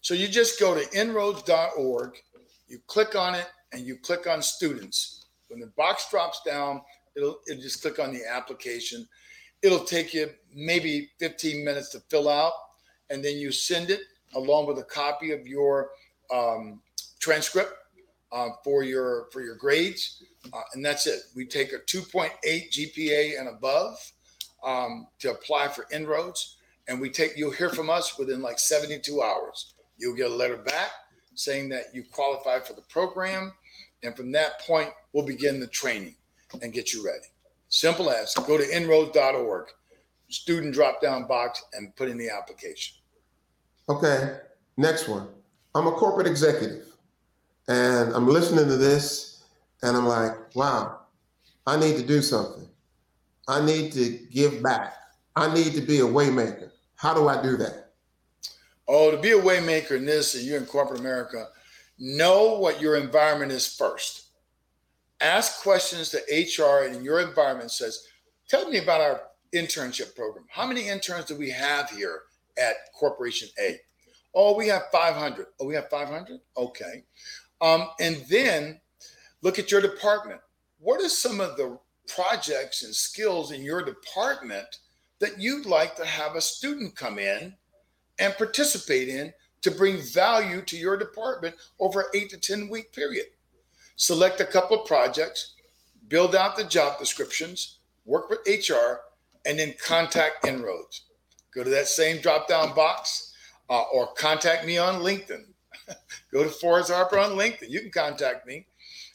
So 0.00 0.14
you 0.14 0.28
just 0.28 0.58
go 0.58 0.74
to 0.74 0.98
inroads.org, 0.98 2.12
you 2.68 2.78
click 2.86 3.14
on 3.14 3.34
it, 3.34 3.50
and 3.74 3.82
you 3.82 3.96
click 3.96 4.26
on 4.26 4.40
students. 4.40 5.26
When 5.48 5.60
the 5.60 5.66
box 5.76 6.08
drops 6.10 6.40
down, 6.46 6.80
it'll, 7.18 7.40
it'll 7.48 7.62
just 7.62 7.82
click 7.82 7.98
on 7.98 8.14
the 8.14 8.22
application. 8.30 9.06
It'll 9.62 9.84
take 9.84 10.14
you 10.14 10.30
maybe 10.54 11.10
15 11.18 11.64
minutes 11.64 11.90
to 11.90 12.00
fill 12.08 12.28
out, 12.28 12.52
and 13.10 13.24
then 13.24 13.36
you 13.36 13.50
send 13.50 13.90
it 13.90 14.00
along 14.34 14.66
with 14.66 14.78
a 14.78 14.84
copy 14.84 15.32
of 15.32 15.46
your 15.46 15.90
um, 16.32 16.80
transcript 17.18 17.72
uh, 18.30 18.50
for 18.62 18.84
your 18.84 19.26
for 19.32 19.40
your 19.40 19.56
grades, 19.56 20.22
uh, 20.52 20.60
and 20.74 20.84
that's 20.84 21.06
it. 21.06 21.20
We 21.34 21.46
take 21.46 21.72
a 21.72 21.78
2.8 21.78 22.30
GPA 22.44 23.40
and 23.40 23.48
above 23.48 23.98
um, 24.64 25.08
to 25.18 25.32
apply 25.32 25.68
for 25.68 25.86
inroads, 25.90 26.56
and 26.86 27.00
we 27.00 27.10
take 27.10 27.32
you'll 27.36 27.50
hear 27.50 27.70
from 27.70 27.90
us 27.90 28.18
within 28.18 28.40
like 28.42 28.58
72 28.58 29.20
hours. 29.20 29.74
You'll 29.96 30.14
get 30.14 30.30
a 30.30 30.34
letter 30.34 30.58
back 30.58 30.90
saying 31.34 31.68
that 31.70 31.86
you 31.94 32.04
qualify 32.12 32.60
for 32.60 32.74
the 32.74 32.82
program, 32.82 33.52
and 34.02 34.14
from 34.16 34.30
that 34.32 34.60
point, 34.60 34.90
we'll 35.12 35.26
begin 35.26 35.58
the 35.58 35.66
training 35.66 36.14
and 36.62 36.72
get 36.72 36.92
you 36.92 37.04
ready. 37.04 37.26
Simple 37.68 38.10
as 38.10 38.34
go 38.34 38.56
to 38.56 38.76
inroads.org, 38.76 39.66
student 40.28 40.74
drop 40.74 41.00
down 41.00 41.26
box, 41.26 41.62
and 41.74 41.94
put 41.96 42.08
in 42.08 42.16
the 42.16 42.30
application. 42.30 42.96
Okay, 43.88 44.38
next 44.76 45.08
one. 45.08 45.28
I'm 45.74 45.86
a 45.86 45.92
corporate 45.92 46.26
executive. 46.26 46.86
And 47.68 48.14
I'm 48.14 48.26
listening 48.26 48.66
to 48.66 48.76
this 48.76 49.44
and 49.82 49.96
I'm 49.96 50.06
like, 50.06 50.32
wow, 50.56 51.00
I 51.66 51.78
need 51.78 51.96
to 51.96 52.02
do 52.02 52.22
something. 52.22 52.66
I 53.46 53.64
need 53.64 53.92
to 53.92 54.18
give 54.30 54.62
back. 54.62 54.94
I 55.36 55.52
need 55.54 55.74
to 55.74 55.80
be 55.80 56.00
a 56.00 56.04
waymaker. 56.04 56.70
How 56.96 57.14
do 57.14 57.28
I 57.28 57.40
do 57.42 57.56
that? 57.58 57.92
Oh, 58.88 59.10
to 59.10 59.18
be 59.18 59.32
a 59.32 59.38
waymaker 59.38 59.92
in 59.92 60.06
this, 60.06 60.34
and 60.34 60.44
you're 60.44 60.56
in 60.56 60.64
corporate 60.64 61.00
America, 61.00 61.48
know 61.98 62.58
what 62.58 62.80
your 62.80 62.96
environment 62.96 63.52
is 63.52 63.66
first. 63.66 64.27
Ask 65.20 65.62
questions 65.62 66.10
to 66.10 66.18
HR 66.30 66.84
in 66.84 67.02
your 67.02 67.20
environment 67.20 67.72
says, 67.72 68.06
tell 68.48 68.70
me 68.70 68.78
about 68.78 69.00
our 69.00 69.22
internship 69.54 70.14
program. 70.14 70.44
How 70.48 70.66
many 70.66 70.88
interns 70.88 71.24
do 71.24 71.36
we 71.36 71.50
have 71.50 71.90
here 71.90 72.22
at 72.56 72.76
Corporation 72.94 73.48
A? 73.60 73.80
Oh, 74.34 74.56
we 74.56 74.68
have 74.68 74.82
500. 74.92 75.46
Oh, 75.60 75.66
we 75.66 75.74
have 75.74 75.88
500? 75.88 76.40
Okay. 76.56 77.04
Um, 77.60 77.88
and 77.98 78.24
then 78.28 78.80
look 79.42 79.58
at 79.58 79.72
your 79.72 79.80
department. 79.80 80.40
What 80.78 81.02
are 81.02 81.08
some 81.08 81.40
of 81.40 81.56
the 81.56 81.78
projects 82.06 82.84
and 82.84 82.94
skills 82.94 83.50
in 83.50 83.62
your 83.62 83.82
department 83.82 84.78
that 85.18 85.40
you'd 85.40 85.66
like 85.66 85.96
to 85.96 86.04
have 86.04 86.36
a 86.36 86.40
student 86.40 86.94
come 86.94 87.18
in 87.18 87.54
and 88.20 88.36
participate 88.36 89.08
in 89.08 89.32
to 89.62 89.70
bring 89.72 90.00
value 90.00 90.62
to 90.62 90.76
your 90.76 90.96
department 90.96 91.56
over 91.80 92.02
an 92.02 92.06
eight 92.14 92.30
to 92.30 92.38
10 92.38 92.68
week 92.68 92.92
period? 92.92 93.26
Select 93.98 94.40
a 94.40 94.44
couple 94.44 94.80
of 94.80 94.86
projects, 94.86 95.54
build 96.06 96.36
out 96.36 96.56
the 96.56 96.62
job 96.62 97.00
descriptions, 97.00 97.78
work 98.04 98.30
with 98.30 98.38
HR, 98.46 99.00
and 99.44 99.58
then 99.58 99.74
contact 99.84 100.46
Inroads. 100.46 101.06
Go 101.52 101.64
to 101.64 101.70
that 101.70 101.88
same 101.88 102.20
drop 102.20 102.46
down 102.46 102.76
box 102.76 103.34
uh, 103.68 103.82
or 103.92 104.06
contact 104.14 104.64
me 104.64 104.78
on 104.78 105.02
LinkedIn. 105.02 105.42
go 106.32 106.44
to 106.44 106.48
Forrest 106.48 106.92
Harper 106.92 107.18
on 107.18 107.32
LinkedIn. 107.32 107.70
You 107.70 107.80
can 107.80 107.90
contact 107.90 108.46
me 108.46 108.66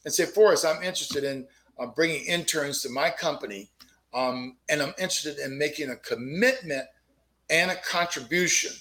and 0.03 0.13
say, 0.13 0.25
Forrest, 0.25 0.65
I'm 0.65 0.83
interested 0.83 1.23
in 1.23 1.47
uh, 1.79 1.87
bringing 1.87 2.25
interns 2.25 2.81
to 2.81 2.89
my 2.89 3.09
company, 3.09 3.69
um, 4.13 4.57
and 4.67 4.81
I'm 4.81 4.93
interested 4.99 5.39
in 5.39 5.57
making 5.57 5.91
a 5.91 5.95
commitment 5.95 6.83
and 7.49 7.71
a 7.71 7.75
contribution 7.75 8.73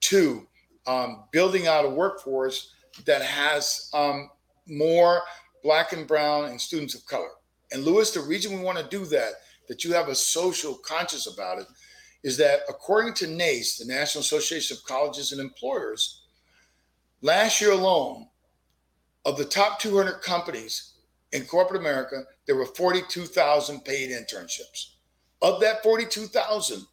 to 0.00 0.48
um, 0.88 1.24
building 1.30 1.68
out 1.68 1.84
a 1.84 1.88
workforce 1.88 2.72
that 3.04 3.22
has 3.22 3.90
um, 3.94 4.30
more 4.66 5.22
Black 5.62 5.92
and 5.92 6.06
Brown 6.06 6.46
and 6.46 6.60
students 6.60 6.94
of 6.94 7.06
color. 7.06 7.30
And 7.72 7.84
Louis, 7.84 8.10
the 8.10 8.20
reason 8.20 8.56
we 8.56 8.64
want 8.64 8.78
to 8.78 8.88
do 8.88 9.04
that, 9.06 9.32
that 9.68 9.84
you 9.84 9.92
have 9.92 10.08
a 10.08 10.14
social 10.14 10.74
conscience 10.74 11.26
about 11.26 11.58
it, 11.58 11.66
is 12.22 12.36
that 12.36 12.60
according 12.68 13.14
to 13.14 13.26
NACE, 13.26 13.78
the 13.78 13.92
National 13.92 14.20
Association 14.20 14.76
of 14.76 14.84
Colleges 14.84 15.32
and 15.32 15.40
Employers, 15.40 16.22
Last 17.22 17.60
year 17.60 17.72
alone, 17.72 18.28
of 19.24 19.38
the 19.38 19.44
top 19.44 19.80
200 19.80 20.20
companies 20.20 20.92
in 21.32 21.44
corporate 21.44 21.80
America, 21.80 22.24
there 22.46 22.56
were 22.56 22.66
42,000 22.66 23.84
paid 23.84 24.10
internships. 24.10 24.92
Of 25.42 25.60
that 25.60 25.82
42,000, 25.82 26.86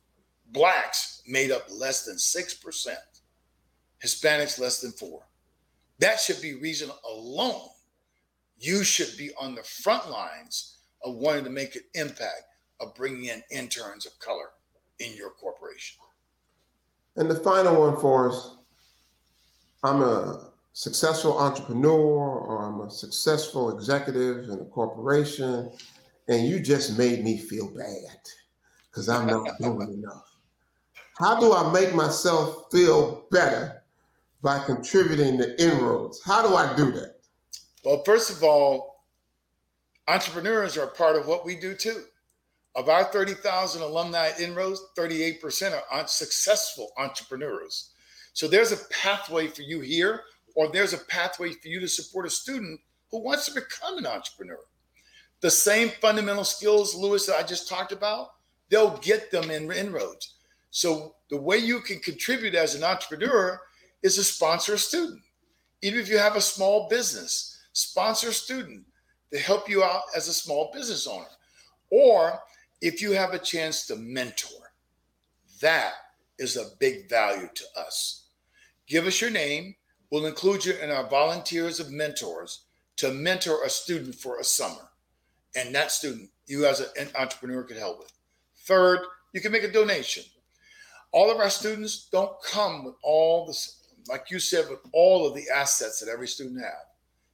blacks 0.47 1.21
made 1.27 1.51
up 1.51 1.67
less 1.69 2.05
than 2.05 2.15
6%, 2.15 2.95
Hispanics 4.03 4.59
less 4.59 4.81
than 4.81 4.91
4. 4.93 5.21
That 5.99 6.19
should 6.19 6.41
be 6.41 6.55
reason 6.55 6.89
alone. 7.07 7.69
You 8.57 8.83
should 8.83 9.17
be 9.17 9.31
on 9.39 9.55
the 9.55 9.63
front 9.63 10.09
lines 10.09 10.77
of 11.03 11.15
wanting 11.15 11.43
to 11.43 11.49
make 11.49 11.75
an 11.75 11.83
impact 11.93 12.43
of 12.79 12.95
bringing 12.95 13.25
in 13.25 13.43
interns 13.51 14.05
of 14.05 14.17
color 14.19 14.49
in 14.99 15.15
your 15.15 15.31
corporation. 15.31 15.99
And 17.15 17.29
the 17.29 17.35
final 17.35 17.79
one 17.79 17.99
for 17.99 18.29
us 18.29 18.57
I'm 19.83 20.01
a 20.01 20.51
successful 20.71 21.37
entrepreneur 21.37 21.91
or 21.91 22.63
I'm 22.65 22.87
a 22.87 22.91
successful 22.91 23.75
executive 23.77 24.49
in 24.49 24.59
a 24.59 24.65
corporation, 24.65 25.71
and 26.29 26.47
you 26.47 26.61
just 26.61 26.97
made 26.97 27.23
me 27.23 27.37
feel 27.37 27.67
bad 27.67 28.17
because 28.89 29.09
I'm 29.09 29.27
not 29.27 29.57
doing 29.61 29.93
enough. 29.93 30.23
How 31.19 31.39
do 31.39 31.53
I 31.53 31.71
make 31.71 31.93
myself 31.93 32.71
feel 32.71 33.25
better 33.29 33.82
by 34.43 34.59
contributing 34.59 35.37
to 35.37 35.63
inroads? 35.63 36.21
How 36.23 36.45
do 36.45 36.55
I 36.55 36.75
do 36.75 36.91
that? 36.91 37.15
Well, 37.85 38.03
first 38.03 38.29
of 38.29 38.43
all, 38.43 39.05
entrepreneurs 40.07 40.77
are 40.77 40.87
part 40.87 41.15
of 41.15 41.27
what 41.27 41.45
we 41.45 41.55
do 41.55 41.73
too. 41.73 42.03
Of 42.75 42.89
our 42.89 43.05
30,000 43.05 43.81
alumni 43.81 44.31
inroads, 44.39 44.81
38% 44.97 45.79
are 45.89 46.07
successful 46.07 46.91
entrepreneurs. 46.97 47.91
So 48.33 48.47
there's 48.47 48.71
a 48.71 48.85
pathway 48.91 49.47
for 49.47 49.61
you 49.61 49.79
here, 49.79 50.21
or 50.55 50.67
there's 50.67 50.93
a 50.93 50.97
pathway 50.97 51.53
for 51.53 51.67
you 51.67 51.79
to 51.79 51.87
support 51.87 52.25
a 52.25 52.29
student 52.29 52.79
who 53.11 53.23
wants 53.23 53.45
to 53.45 53.53
become 53.53 53.97
an 53.97 54.07
entrepreneur. 54.07 54.59
The 55.41 55.51
same 55.51 55.89
fundamental 56.01 56.43
skills, 56.43 56.95
Louis, 56.95 57.25
that 57.27 57.37
I 57.37 57.43
just 57.43 57.69
talked 57.69 57.91
about, 57.91 58.29
they'll 58.69 58.97
get 58.97 59.29
them 59.29 59.51
in 59.51 59.71
inroads. 59.71 60.35
So 60.71 61.15
the 61.29 61.39
way 61.39 61.57
you 61.57 61.79
can 61.79 61.99
contribute 61.99 62.55
as 62.55 62.73
an 62.73 62.83
entrepreneur 62.83 63.61
is 64.03 64.15
to 64.15 64.23
sponsor 64.23 64.75
a 64.75 64.77
student. 64.77 65.21
Even 65.81 65.99
if 65.99 66.09
you 66.09 66.17
have 66.17 66.35
a 66.35 66.41
small 66.41 66.87
business, 66.89 67.57
sponsor 67.73 68.29
a 68.29 68.33
student 68.33 68.85
to 69.31 69.39
help 69.39 69.67
you 69.67 69.83
out 69.83 70.03
as 70.15 70.27
a 70.27 70.33
small 70.33 70.71
business 70.73 71.07
owner. 71.07 71.25
Or 71.89 72.39
if 72.81 73.01
you 73.01 73.13
have 73.13 73.33
a 73.33 73.39
chance 73.39 73.85
to 73.87 73.95
mentor, 73.95 74.73
that 75.61 75.93
is 76.37 76.57
a 76.57 76.75
big 76.79 77.09
value 77.09 77.49
to 77.53 77.63
us. 77.77 78.27
Give 78.87 79.07
us 79.07 79.21
your 79.21 79.31
name. 79.31 79.75
We'll 80.11 80.25
include 80.25 80.65
you 80.65 80.73
in 80.73 80.91
our 80.91 81.09
volunteers 81.09 81.79
of 81.79 81.91
mentors 81.91 82.65
to 82.97 83.11
mentor 83.11 83.63
a 83.63 83.69
student 83.69 84.15
for 84.15 84.39
a 84.39 84.43
summer. 84.43 84.89
And 85.55 85.73
that 85.73 85.91
student, 85.91 86.29
you 86.45 86.65
as 86.65 86.81
an 86.81 87.09
entrepreneur 87.17 87.63
could 87.63 87.77
help 87.77 87.99
with. 87.99 88.11
Third, 88.65 88.99
you 89.33 89.41
can 89.41 89.51
make 89.51 89.63
a 89.63 89.71
donation. 89.71 90.23
All 91.11 91.31
of 91.31 91.37
our 91.37 91.49
students 91.49 92.09
don't 92.11 92.41
come 92.43 92.83
with 92.83 92.95
all 93.03 93.45
this, 93.45 93.82
like 94.07 94.29
you 94.29 94.39
said, 94.39 94.69
with 94.69 94.79
all 94.91 95.27
of 95.27 95.35
the 95.35 95.45
assets 95.53 95.99
that 95.99 96.11
every 96.11 96.27
student 96.27 96.61
have. 96.61 96.85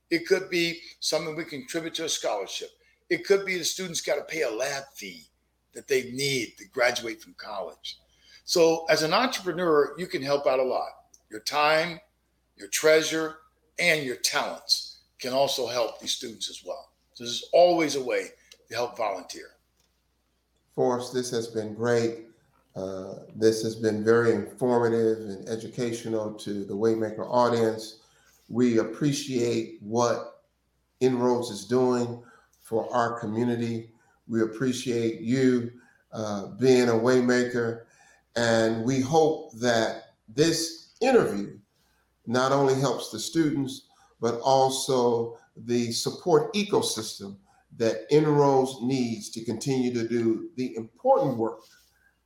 It 0.10 0.27
could 0.27 0.49
be 0.49 0.79
something 0.99 1.36
we 1.36 1.45
contribute 1.45 1.93
to 1.95 2.05
a 2.05 2.10
scholarship. 2.10 2.69
It 3.10 3.25
could 3.25 3.45
be 3.45 3.58
the 3.58 3.63
students 3.63 4.01
got 4.01 4.15
to 4.15 4.23
pay 4.23 4.43
a 4.43 4.49
lab 4.49 4.84
fee 4.93 5.25
that 5.73 5.88
they 5.88 6.12
need 6.12 6.55
to 6.58 6.67
graduate 6.67 7.21
from 7.21 7.34
college. 7.38 7.99
So, 8.45 8.86
as 8.89 9.03
an 9.03 9.13
entrepreneur, 9.13 9.93
you 9.97 10.08
can 10.08 10.21
help 10.21 10.47
out 10.47 10.60
a 10.60 10.63
lot. 10.63 10.89
Your 11.29 11.41
time, 11.41 11.99
your 12.58 12.67
treasure, 12.69 13.38
and 13.77 14.03
your 14.03 14.15
talents 14.15 15.01
can 15.19 15.34
also 15.34 15.67
help 15.67 15.99
these 15.99 16.15
students 16.15 16.49
as 16.49 16.63
well. 16.65 16.89
So, 17.13 17.23
there's 17.23 17.45
always 17.53 17.95
a 17.95 18.03
way 18.03 18.29
to 18.69 18.75
help 18.75 18.97
volunteer. 18.97 19.51
Forrest, 20.73 21.13
this 21.13 21.29
has 21.29 21.47
been 21.47 21.75
great. 21.75 22.29
Uh, 22.80 23.26
this 23.36 23.62
has 23.62 23.76
been 23.76 24.06
very 24.06 24.32
informative 24.32 25.18
and 25.18 25.50
educational 25.50 26.34
to 26.34 26.63
the 26.63 26.74
Waymaker 26.74 27.28
audience. 27.30 28.00
We 28.48 28.78
appreciate 28.78 29.80
what 29.82 30.44
Inroads 31.02 31.50
is 31.50 31.65
doing 31.65 32.24
for 32.62 32.92
our 32.94 33.20
community. 33.20 33.92
We 34.28 34.44
appreciate 34.44 35.20
you 35.20 35.72
uh, 36.13 36.48
being 36.58 36.88
a 36.88 36.94
Waymaker. 36.94 37.82
And 38.38 38.86
we 38.86 39.02
hope 39.02 39.52
that 39.60 40.13
this 40.34 40.94
interview 41.02 41.58
not 42.28 42.54
only 42.54 42.76
helps 42.76 43.12
the 43.12 43.20
students, 43.20 43.88
but 44.22 44.39
also 44.39 45.38
the 45.65 45.92
support 45.92 46.54
ecosystem 46.54 47.36
that 47.76 48.06
Inroads 48.10 48.78
needs 48.82 49.30
to 49.32 49.44
continue 49.44 49.94
to 49.94 50.08
do 50.08 50.50
the 50.56 50.76
important 50.76 51.36
work 51.36 51.60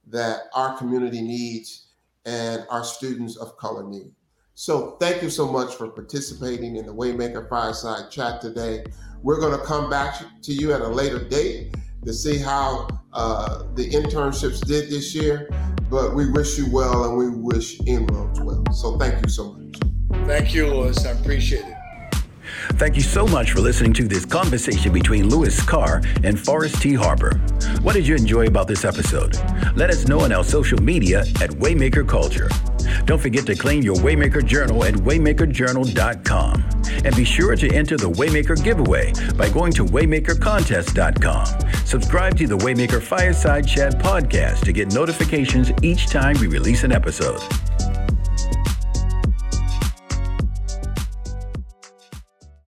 that 0.07 0.43
our 0.53 0.77
community 0.77 1.21
needs 1.21 1.87
and 2.25 2.65
our 2.69 2.83
students 2.83 3.37
of 3.37 3.57
color 3.57 3.83
need. 3.83 4.11
So 4.55 4.97
thank 4.99 5.23
you 5.23 5.29
so 5.29 5.51
much 5.51 5.75
for 5.75 5.87
participating 5.87 6.75
in 6.75 6.85
the 6.85 6.93
Waymaker 6.93 7.49
Fireside 7.49 8.11
Chat 8.11 8.39
today. 8.39 8.85
We're 9.23 9.39
going 9.39 9.57
to 9.57 9.65
come 9.65 9.89
back 9.89 10.21
to 10.43 10.53
you 10.53 10.73
at 10.73 10.81
a 10.81 10.87
later 10.87 11.27
date 11.27 11.75
to 12.05 12.13
see 12.13 12.37
how 12.37 12.87
uh, 13.13 13.63
the 13.75 13.89
internships 13.89 14.65
did 14.65 14.89
this 14.89 15.15
year. 15.15 15.49
But 15.89 16.13
we 16.15 16.29
wish 16.29 16.57
you 16.57 16.71
well 16.71 17.05
and 17.05 17.17
we 17.17 17.29
wish 17.29 17.79
Inroads 17.85 18.41
well. 18.41 18.63
So 18.73 18.97
thank 18.97 19.23
you 19.23 19.29
so 19.29 19.53
much. 19.53 19.79
Thank 20.27 20.53
you, 20.53 20.67
Louis. 20.67 21.05
I 21.05 21.11
appreciate 21.11 21.65
it. 21.65 21.72
Thank 22.77 22.95
you 22.95 23.03
so 23.03 23.27
much 23.27 23.51
for 23.51 23.61
listening 23.61 23.93
to 23.93 24.07
this 24.07 24.25
conversation 24.25 24.91
between 24.91 25.29
Louis 25.29 25.61
Carr 25.63 26.01
and 26.23 26.39
Forrest 26.39 26.81
T. 26.81 26.93
Harper. 26.95 27.37
What 27.81 27.93
did 27.93 28.07
you 28.07 28.15
enjoy 28.15 28.47
about 28.47 28.67
this 28.67 28.83
episode? 28.83 29.37
Let 29.75 29.89
us 29.89 30.07
know 30.07 30.21
on 30.21 30.31
our 30.31 30.43
social 30.43 30.79
media 30.79 31.19
at 31.41 31.51
Waymaker 31.51 32.07
Culture. 32.07 32.49
Don't 33.05 33.21
forget 33.21 33.45
to 33.45 33.55
claim 33.55 33.83
your 33.83 33.95
Waymaker 33.97 34.45
Journal 34.45 34.83
at 34.83 34.95
waymakerjournal.com. 34.95 36.69
And 37.05 37.15
be 37.15 37.23
sure 37.23 37.55
to 37.55 37.73
enter 37.73 37.95
the 37.95 38.09
Waymaker 38.09 38.61
giveaway 38.61 39.13
by 39.37 39.49
going 39.49 39.71
to 39.73 39.85
waymakercontest.com. 39.85 41.45
Subscribe 41.85 42.37
to 42.37 42.47
the 42.47 42.57
Waymaker 42.57 43.01
Fireside 43.01 43.67
Chat 43.67 43.99
podcast 43.99 44.61
to 44.65 44.73
get 44.73 44.93
notifications 44.93 45.71
each 45.81 46.07
time 46.07 46.39
we 46.39 46.47
release 46.47 46.83
an 46.83 46.91
episode. 46.91 47.41